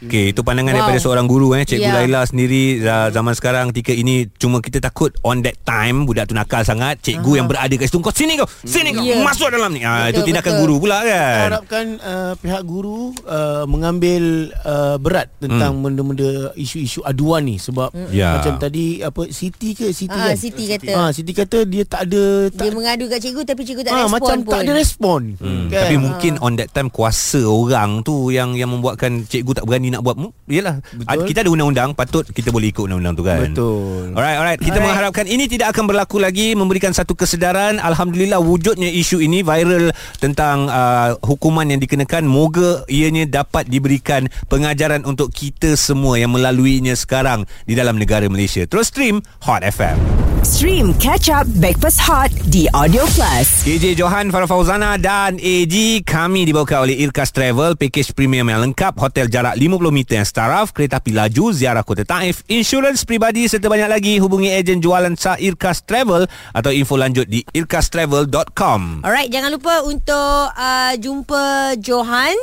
Okey, 0.00 0.30
itu 0.30 0.40
pandangan 0.40 0.70
Wow. 0.70 0.78
daripada 0.80 0.98
seorang 0.98 1.26
guru 1.26 1.52
eh 1.52 1.62
Cikgu 1.62 1.82
yeah. 1.82 1.96
Laila 1.98 2.20
sendiri 2.22 2.62
za- 2.78 3.10
zaman 3.10 3.32
sekarang 3.32 3.68
ketika 3.68 3.92
ini 3.92 4.14
cuma 4.32 4.58
kita 4.58 4.80
takut 4.80 5.12
on 5.20 5.40
that 5.40 5.60
time 5.60 6.02
budak 6.02 6.24
tu 6.24 6.32
nakal 6.32 6.60
sangat, 6.60 6.96
cikgu 6.98 7.32
yang 7.34 7.46
berada 7.46 7.68
kat 7.70 7.84
situ 7.84 7.98
kau 7.98 8.08
sini 8.10 8.34
kau, 8.34 8.48
sini 8.60 8.90
kau 8.90 9.00
Ya. 9.00 9.20
masuk 9.20 9.48
dalam 9.48 9.68
ni. 9.68 9.82
Ah 9.82 10.06
itu 10.06 10.18
Betul, 10.18 10.26
tindakan 10.26 10.50
betul. 10.50 10.62
guru 10.62 10.74
pula 10.80 10.98
Kita 10.98 11.10
kan. 11.10 11.40
harapkan 11.46 11.86
uh, 11.98 12.32
pihak 12.34 12.62
guru 12.62 13.00
uh, 13.22 13.64
mengambil 13.64 14.22
uh, 14.58 14.96
berat 14.96 15.28
tentang 15.36 15.72
Hmm. 15.72 15.84
benda-benda 15.86 16.30
isu-isu 16.54 17.00
aduan 17.02 17.42
ni 17.42 17.56
sebab 17.56 17.92
Ya. 18.08 18.36
macam 18.36 18.56
tadi 18.56 19.00
apa 19.00 19.28
Siti 19.28 19.72
ke 19.72 19.90
Siti 19.90 20.10
Ah, 20.10 20.30
kan? 20.30 20.34
Siti 20.34 20.64
kata. 20.66 20.90
Ah, 20.92 21.10
Siti 21.10 21.30
kata 21.30 21.58
dia 21.62 21.84
tak 21.84 22.06
ada 22.06 22.24
Dia 22.46 22.56
tak 22.58 22.72
mengadu 22.72 23.04
kat 23.06 23.20
cikgu 23.20 23.42
tapi 23.44 23.62
cikgu 23.62 23.82
tak 23.82 23.92
ah, 23.92 23.98
respon 24.02 24.14
macam 24.16 24.36
pun. 24.40 24.50
tak 24.50 24.60
ada 24.60 24.72
respon. 24.72 25.20
Hmm. 25.36 25.66
Kan? 25.66 25.80
Tapi 25.82 25.96
mungkin 25.98 26.32
on 26.38 26.52
that 26.54 26.70
time 26.70 26.88
kuasa 26.88 27.42
orang 27.42 28.00
tu 28.00 28.28
yang 28.28 28.54
yang 28.54 28.70
membuatkan 28.70 29.22
cikgu 29.22 29.52
tak 29.52 29.64
berani 29.64 29.89
nak 29.90 30.02
buat. 30.02 30.16
Hmm, 30.16 30.32
Yalah, 30.46 30.82
Betul. 30.82 31.26
kita 31.30 31.38
ada 31.46 31.50
undang-undang, 31.50 31.90
patut 31.94 32.26
kita 32.26 32.50
boleh 32.50 32.70
ikut 32.70 32.86
undang-undang 32.86 33.14
tu 33.14 33.24
kan. 33.26 33.38
Betul. 33.50 34.14
Alright, 34.14 34.38
alright. 34.38 34.58
Kita 34.58 34.78
Alright. 34.78 34.86
mengharapkan 34.86 35.26
ini 35.26 35.44
tidak 35.46 35.74
akan 35.74 35.84
berlaku 35.86 36.16
lagi 36.18 36.54
memberikan 36.54 36.90
satu 36.90 37.14
kesedaran. 37.14 37.78
Alhamdulillah 37.78 38.42
wujudnya 38.42 38.90
isu 38.90 39.22
ini 39.22 39.42
viral 39.42 39.90
tentang 40.18 40.66
uh, 40.66 41.14
hukuman 41.22 41.66
yang 41.66 41.78
dikenakan. 41.78 42.26
Moga 42.26 42.82
ianya 42.86 43.26
dapat 43.26 43.66
diberikan 43.66 44.26
pengajaran 44.46 45.02
untuk 45.06 45.30
kita 45.30 45.74
semua 45.74 46.18
yang 46.18 46.34
melaluinya 46.34 46.94
sekarang 46.94 47.46
di 47.66 47.74
dalam 47.74 47.98
negara 47.98 48.26
Malaysia. 48.26 48.66
Terus 48.66 48.90
stream 48.90 49.22
Hot 49.46 49.62
FM. 49.62 49.98
Stream 50.40 50.96
Catch 50.96 51.28
Up 51.28 51.44
Backpass 51.60 52.00
Hot 52.00 52.32
di 52.48 52.64
Audio 52.72 53.04
Plus. 53.12 53.60
KJ 53.60 53.92
Johan, 53.92 54.32
Farah 54.32 54.48
Fauzana 54.48 54.96
dan 54.96 55.36
AG 55.36 56.00
Kami 56.00 56.48
dibawakan 56.48 56.88
oleh 56.88 56.96
Irkas 56.96 57.28
Travel 57.28 57.76
Package 57.76 58.16
premium 58.16 58.48
yang 58.48 58.64
lengkap 58.64 58.96
Hotel 58.96 59.28
jarak 59.28 59.60
50 59.60 59.79
meter 59.88 60.20
yang 60.20 60.28
staraf 60.28 60.76
Kereta 60.76 61.00
api 61.00 61.16
laju 61.16 61.48
Ziarah 61.48 61.80
kota 61.80 62.04
Taif 62.04 62.44
Insurans 62.44 63.08
peribadi 63.08 63.48
Serta 63.48 63.72
banyak 63.72 63.88
lagi 63.88 64.20
Hubungi 64.20 64.52
ejen 64.52 64.84
jualan 64.84 65.16
sah 65.16 65.40
Irkas 65.40 65.80
Travel 65.80 66.28
Atau 66.52 66.76
info 66.76 67.00
lanjut 67.00 67.24
di 67.24 67.40
irkastravel.com 67.56 69.00
Alright, 69.00 69.32
jangan 69.32 69.56
lupa 69.56 69.80
untuk 69.80 70.44
uh, 70.52 70.92
jumpa 70.96 71.72
Johan, 71.78 72.36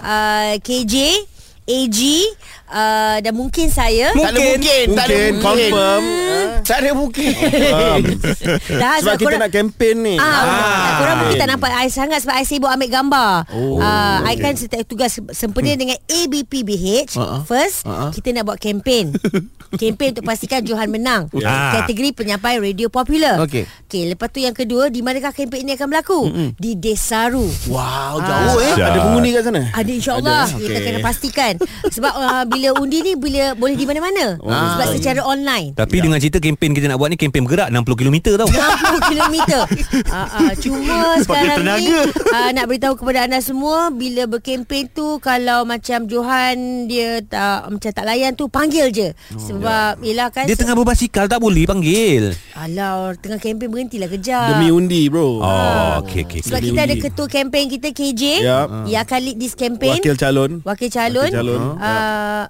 uh, 0.00 0.54
KJ, 0.62 0.94
AG 1.66 1.98
uh, 2.70 3.16
dan 3.20 3.32
mungkin 3.34 3.68
saya. 3.68 4.14
Tak 4.14 4.30
ada 4.32 4.40
mungkin, 4.40 4.84
tak 4.94 5.04
ada 5.04 5.12
Mungkin 5.12 5.32
mungkin. 5.34 5.42
confirm. 5.44 6.02
Tak 6.06 6.27
ada 6.70 6.90
mungkin. 6.92 7.32
Faham. 7.72 8.02
Dah, 8.70 9.00
Sebab 9.00 9.16
kita 9.16 9.36
nak 9.36 9.50
kempen 9.50 9.96
ni. 10.00 10.14
Ah, 10.14 10.24
ah, 10.24 10.90
korang 10.98 11.16
mungkin 11.18 11.36
tak 11.36 11.48
Kempen. 11.48 11.60
nampak 11.60 11.70
I 11.74 11.88
sangat 11.88 12.18
sebab 12.20 12.34
I 12.34 12.44
sibuk 12.44 12.68
ambil 12.68 12.90
gambar. 12.90 13.32
Oh, 13.50 13.78
Ah, 13.78 14.20
I 14.24 14.34
kan 14.34 14.54
setiap 14.54 14.84
tugas 14.84 15.16
sempena 15.30 15.72
dengan 15.72 15.96
ABPBH. 16.04 17.14
Uh-uh. 17.14 17.42
First, 17.44 17.84
Uh-uh. 17.84 18.10
kita 18.10 18.32
nak 18.32 18.44
buat 18.44 18.58
kempen. 18.58 19.16
kempen 19.70 20.08
untuk 20.12 20.24
pastikan 20.24 20.60
Johan 20.60 20.88
menang. 20.88 21.32
Ya. 21.32 21.80
Kategori 21.80 22.12
penyampai 22.14 22.58
radio 22.58 22.88
popular. 22.88 23.40
Okey. 23.40 23.64
Okey, 23.84 24.02
lepas 24.08 24.28
tu 24.28 24.38
yang 24.38 24.52
kedua, 24.52 24.88
di 24.88 25.00
manakah 25.00 25.30
kempen 25.30 25.60
ini 25.60 25.72
akan 25.72 25.86
berlaku? 25.86 26.20
Di 26.54 26.74
Desaru. 26.74 27.46
Wow, 27.66 28.18
jauh 28.18 28.60
eh. 28.60 28.74
Dah. 28.74 28.86
Ada 28.88 28.98
pengundi 29.02 29.30
kat 29.30 29.42
sana? 29.44 29.62
Ada 29.70 29.90
insyaAllah 29.90 30.44
Ada, 30.46 30.56
Kita 30.56 30.78
kena 30.80 30.98
pastikan 30.98 31.52
Sebab 31.86 32.10
uh, 32.10 32.44
bila 32.46 32.68
undi 32.74 32.98
ni 33.00 33.12
Bila 33.14 33.52
boleh 33.52 33.74
di 33.74 33.84
mana-mana 33.84 34.40
Ah. 34.40 34.74
Sebab 34.74 34.86
secara 34.92 35.20
online 35.22 35.72
Tapi 35.72 35.96
dengan 35.98 36.16
cerita 36.16 36.38
kempen 36.58 36.74
kita 36.74 36.90
nak 36.90 36.98
buat 36.98 37.06
ni 37.06 37.14
Kempen 37.14 37.46
bergerak 37.46 37.70
60 37.70 37.86
km 37.94 38.16
tau. 38.34 38.48
60 38.50 39.14
km 39.14 39.36
uh, 39.54 39.66
uh, 40.10 40.52
Cuma 40.58 40.98
sekarang 41.22 41.62
ni 41.78 41.86
uh, 41.86 42.50
Nak 42.50 42.66
beritahu 42.66 42.98
kepada 42.98 43.24
anda 43.24 43.38
semua 43.38 43.94
Bila 43.94 44.26
berkempen 44.26 44.90
tu 44.90 45.22
Kalau 45.22 45.62
macam 45.62 46.10
Johan 46.10 46.58
Dia 46.84 47.22
tak 47.22 47.70
Macam 47.70 47.90
tak 47.94 48.02
layan 48.02 48.34
tu 48.34 48.50
Panggil 48.50 48.90
je. 48.90 49.08
Sebab 49.38 50.02
Yelah 50.02 50.34
kan 50.34 50.50
Dia 50.50 50.58
tengah 50.58 50.74
berbasikal 50.74 51.30
Tak 51.30 51.38
boleh 51.38 51.62
panggil. 51.62 52.34
Alah 52.52 53.14
Tengah 53.14 53.38
kempen 53.38 53.70
berhentilah 53.70 54.10
kejap 54.10 54.58
Demi 54.58 54.74
undi 54.74 55.06
bro. 55.06 55.38
Oh 55.38 56.02
okey 56.02 56.26
okey 56.26 56.40
Sebab 56.42 56.58
Demi 56.58 56.68
kita 56.68 56.80
ada 56.82 56.90
undi. 56.92 57.04
ketua 57.06 57.26
kempen 57.30 57.64
kita 57.70 57.88
KJ 57.94 58.22
Ya. 58.40 58.66
Yang 58.84 59.02
akan 59.06 59.20
lead 59.22 59.38
this 59.38 59.54
campaign 59.54 60.02
Wakil 60.02 60.18
calon. 60.18 60.50
Wakil 60.66 60.90
calon. 60.90 61.22
Wakil 61.22 61.38
calon. 61.38 61.60
uh, 61.78 62.44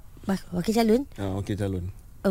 Wakil 0.51 0.73
calon. 0.75 1.01
Ah, 1.17 1.33
wakil 1.37 1.57
calon. 1.57 1.85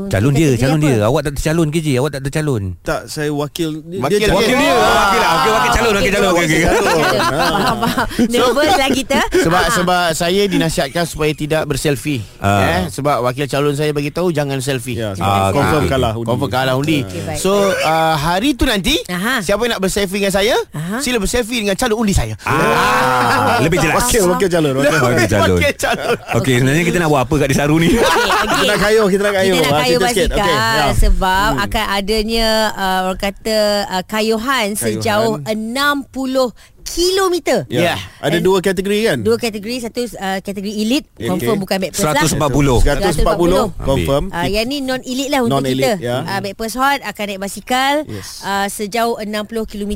Calon 0.07 0.31
dia 0.31 0.49
Calon 0.55 0.77
apa? 0.77 0.85
dia 0.85 0.95
Awak 1.03 1.21
tak 1.23 1.33
tercalon 1.33 1.67
KJ 1.67 1.87
Awak 1.97 2.11
tak 2.11 2.21
tercalon 2.23 2.63
Tak, 2.79 3.01
saya 3.05 3.29
wakil. 3.29 3.69
Wakil 3.81 4.17
dia. 4.19 4.29
Wakil 4.29 4.55
dia 4.55 4.73
Wakil 4.73 5.19
lah 5.19 5.31
Okey 5.33 5.51
wakil 5.51 5.71
calon 5.73 5.93
Wakil 5.93 6.11
calon 6.11 6.29
Okey 6.29 6.43
okey 6.43 6.59
Calon. 6.61 6.83
Faham 7.47 7.77
faham 7.79 8.07
Nervous 8.27 8.71
lah 8.71 8.89
kita 8.91 9.19
Sebab 9.39 9.55
Ah, 9.57 9.63
ah. 9.63 9.73
sebab 9.73 10.03
saya 10.13 10.41
dinasihatkan 10.45 11.03
supaya 11.03 11.33
tidak 11.33 11.65
berselfie. 11.65 12.21
Ah. 12.37 12.61
Eh 12.61 12.81
sebab 12.89 13.21
wakil 13.21 13.45
calon 13.45 13.73
saya 13.73 13.89
bagi 13.89 14.09
tahu 14.09 14.29
jangan 14.29 14.59
selfie. 14.59 14.93
Ya, 14.95 15.17
Ah, 15.17 15.49
confirm 15.49 15.87
kalah 15.87 16.13
undi. 16.13 16.27
Confirm 16.27 16.51
kalah 16.51 16.73
undi. 16.75 16.99
So 17.35 17.51
uh, 17.73 18.13
hari 18.13 18.53
tu 18.53 18.63
nanti 18.63 19.01
Aha. 19.07 19.39
siapa 19.39 19.57
yang 19.59 19.73
nak 19.73 19.81
berselfie 19.81 20.19
dengan 20.19 20.29
saya, 20.29 20.53
Aha. 20.71 20.99
sila 20.99 21.17
berselfie 21.17 21.59
dengan 21.59 21.73
calon 21.73 21.97
undi 21.97 22.13
saya. 22.13 22.37
Ah, 22.43 23.57
Lebih 23.59 23.79
jelas 23.79 23.97
Wakil, 23.99 24.21
wakil 24.27 24.47
calon. 24.47 24.73
Wakil. 24.75 24.99
Wakil 25.07 25.27
calon 25.27 25.55
Wakil 25.55 25.73
calon. 25.75 26.15
Okey 26.37 26.53
sebenarnya 26.55 26.83
kita 26.83 26.97
nak 26.99 27.09
buat 27.09 27.21
apa 27.23 27.33
kat 27.35 27.47
Desaru 27.49 27.75
ni 27.77 27.89
Kita 27.89 28.63
nak 28.67 28.79
kayuh, 28.79 29.07
kita 29.07 29.21
nak 29.23 29.33
kayuh. 29.35 29.55
Kita 29.57 29.67
nak 29.67 29.73
Ah, 29.73 29.86
kayuh 29.87 30.01
basikal 30.03 30.43
Okey, 30.43 30.51
ya. 30.51 30.85
Sebab 30.91 31.49
akan 31.63 31.85
adanya 31.95 32.47
uh, 32.75 32.99
Orang 33.07 33.21
kata 33.23 33.59
uh, 33.87 34.03
Kayuhan 34.03 34.75
Sejauh 34.75 35.39
60 35.47 36.76
kilometer 36.97 37.59
Ya. 37.69 37.93
Ada 38.17 38.41
dua 38.41 38.57
kategori 38.59 38.99
kan? 39.05 39.17
Dua 39.21 39.37
kategori 39.37 39.75
Satu 39.79 40.01
uh, 40.09 40.41
kategori 40.41 40.73
elite 40.73 41.05
Okey. 41.13 41.29
Confirm 41.29 41.57
bukan 41.59 41.77
backpast 41.79 42.01
lah 42.01 42.25
140 42.25 42.81
140 42.81 43.77
confirm. 43.79 44.23
Uh, 44.29 44.47
yang 44.47 44.65
ni 44.65 44.81
non 44.81 45.01
elite 45.01 45.29
lah 45.29 45.45
untuk 45.45 45.61
kita. 45.61 45.93
ya. 45.99 46.25
Uh, 46.25 46.39
Backpast 46.41 46.75
Hot 46.75 46.99
akan 47.03 47.23
naik 47.27 47.39
basikal 47.39 47.93
Yes. 48.03 48.41
uh, 48.41 48.65
sejauh 48.67 49.19
60 49.19 49.29
km. 49.67 49.93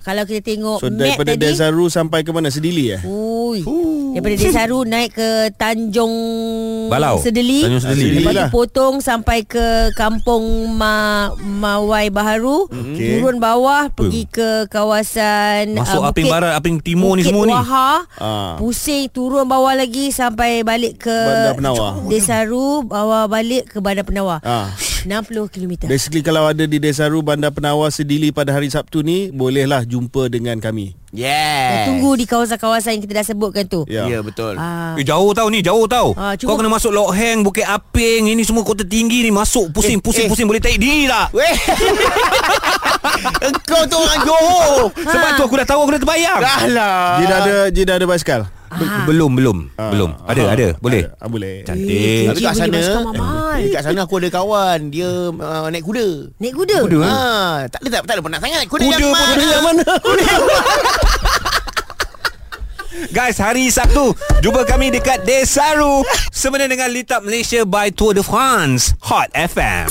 Kalau 0.00 0.22
kita 0.24 0.40
tengok 0.42 0.78
So 0.78 0.88
map 0.88 0.98
daripada 1.12 1.32
tadi, 1.32 1.44
Desaru 1.44 1.84
sampai 1.86 2.22
ke 2.22 2.30
mana? 2.30 2.48
Sedili 2.48 2.88
eh? 2.88 3.00
Ui. 3.02 3.60
Daripada 4.12 4.34
Desaru 4.34 4.78
naik 4.82 5.10
ke 5.12 5.28
Tanjung 5.52 6.14
Balau. 6.88 7.18
Sedeli. 7.18 7.60
Tanjung 7.62 7.82
Sedeli. 7.82 8.16
Lepas 8.18 8.32
tu 8.32 8.38
lah. 8.38 8.50
potong 8.50 8.94
sampai 8.98 9.42
ke 9.42 9.66
Kampung 9.92 10.44
Ma 10.70 10.94
Mawai 11.34 12.08
Baharu. 12.08 12.68
Okey. 12.68 13.18
Turun 13.18 13.36
bawah 13.36 13.90
pergi 13.90 14.24
ke 14.26 14.64
kawasan 14.66 15.74
Masuk 15.74 16.00
uh, 16.00 16.12
Aping 16.22 16.30
Bukit- 16.30 16.34
Barat 16.38 16.52
Aping 16.54 16.78
Timur 16.80 17.12
ni 17.12 17.20
Bukit 17.20 17.28
semua 17.28 17.44
ni 17.44 17.52
Wahha, 17.52 17.90
Ah. 18.16 18.54
Pusing 18.56 19.10
turun 19.10 19.42
bawah 19.44 19.74
lagi 19.74 20.08
sampai 20.08 20.62
balik 20.62 21.02
ke 21.02 21.10
Bandar 21.10 21.54
Penawar. 21.54 21.90
Desaru 22.06 22.82
bawa 22.82 23.26
balik 23.26 23.66
ke 23.66 23.78
Bandar 23.78 24.06
Penawar. 24.06 24.38
Ah. 24.40 24.70
60 25.04 25.48
km. 25.48 25.72
Basically 25.84 26.20
kalau 26.20 26.44
ada 26.44 26.62
di 26.62 26.76
Desaru 26.76 27.20
Bandar 27.20 27.50
Penawar 27.50 27.88
Sedili 27.88 28.28
pada 28.28 28.50
hari 28.50 28.66
Sabtu 28.66 29.00
ni 29.00 29.28
bolehlah 29.28 29.82
jumpa 29.82 30.26
dengan 30.26 30.56
kami. 30.56 30.94
Yeah. 31.10 31.84
Tunggu 31.86 32.16
di 32.16 32.24
kawasan-kawasan 32.24 32.96
yang 32.96 33.02
kita 33.02 33.14
dah 33.14 33.26
sebutkan 33.26 33.64
tu. 33.66 33.84
Ya. 33.84 34.06
Ya 34.06 34.18
betul. 34.18 34.56
Ah. 34.56 34.96
Eh, 34.96 35.04
jauh 35.04 35.28
tau 35.30 35.44
ni 35.46 35.60
Jauh 35.60 35.84
tau 35.84 36.14
Ah, 36.14 36.32
cuma- 36.34 36.48
Kau 36.48 36.56
kena 36.56 36.70
masuk 36.70 36.88
Lok 36.88 37.12
Heng 37.12 37.40
Bukit 37.42 37.62
Aping 37.62 38.28
Ini 38.28 38.40
semua 38.40 38.60
kota 38.62 38.80
tinggi 38.80 39.20
ni 39.20 39.28
Masuk 39.28 39.68
pusing 39.70 39.98
Eh, 39.98 40.02
Pusing 40.02 40.24
eh. 40.24 40.30
pusing 40.30 40.46
Boleh 40.46 40.58
tarik 40.58 40.78
diri 40.78 41.04
tak 41.04 41.28
Weh. 41.32 41.52
Engkau 43.44 43.82
tu 43.84 43.96
orang 43.96 44.20
Johor. 44.22 44.88
Sebab 44.94 45.28
tu 45.36 45.42
aku 45.42 45.54
dah 45.54 45.66
tahu 45.66 45.80
Aku 45.82 45.92
dah 45.92 46.00
terbayang 46.00 46.40
Dah 46.40 46.62
lah. 46.66 47.04
Dia 47.18 47.26
dah 47.26 47.38
ada 47.38 47.54
Dia 47.68 47.84
dah 47.84 47.96
ada 47.96 48.06
basikal 48.06 48.40
Be- 48.72 49.04
Belum 49.04 49.30
belum 49.32 49.58
Belum. 49.74 50.10
Ada 50.22 50.42
ada. 50.48 50.68
Boleh. 50.78 51.02
ah, 51.14 51.28
Boleh. 51.28 51.60
Cantik. 51.62 52.24
Tapi 52.28 52.40
kat 52.40 52.54
sana 52.54 52.80
mahal. 53.12 53.58
eh, 53.58 53.68
Kat 53.68 53.82
sana 53.84 54.00
aku 54.02 54.16
ada 54.16 54.28
kawan. 54.28 54.78
Dia 54.88 55.10
uh, 55.28 55.66
naik 55.68 55.82
kuda. 55.82 56.06
Naik 56.38 56.54
kuda. 56.54 56.76
Kuda, 56.82 56.98
eh? 56.98 57.08
Ha, 57.08 57.20
tak 57.68 57.80
ada 57.80 57.88
tak, 57.90 58.02
tak 58.04 58.14
ada 58.14 58.22
pernah 58.22 58.40
sangat. 58.40 58.64
Kuda, 58.66 58.82
Kuda 58.82 58.92
yang 58.92 59.02
pun 59.02 59.10
mana? 59.12 59.32
kuda 59.32 59.46
yang 59.46 59.64
mana? 59.64 59.84
Guys, 63.10 63.36
hari 63.36 63.66
Sabtu 63.66 64.12
Jumpa 64.40 64.62
kami 64.62 64.88
dekat 64.88 65.24
Desaru 65.24 66.04
Semena 66.28 66.68
dengan 66.68 66.86
Litap 66.88 67.20
Malaysia 67.20 67.64
by 67.64 67.88
Tour 67.90 68.12
de 68.12 68.20
France 68.20 68.92
Hot 69.02 69.32
FM 69.32 69.88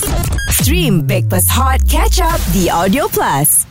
Stream 0.53 1.01
Breakfast 1.01 1.49
Hot 1.49 1.81
Catch 1.83 2.21
Up 2.21 2.37
The 2.51 2.69
Audio 2.69 3.09
Plus. 3.09 3.70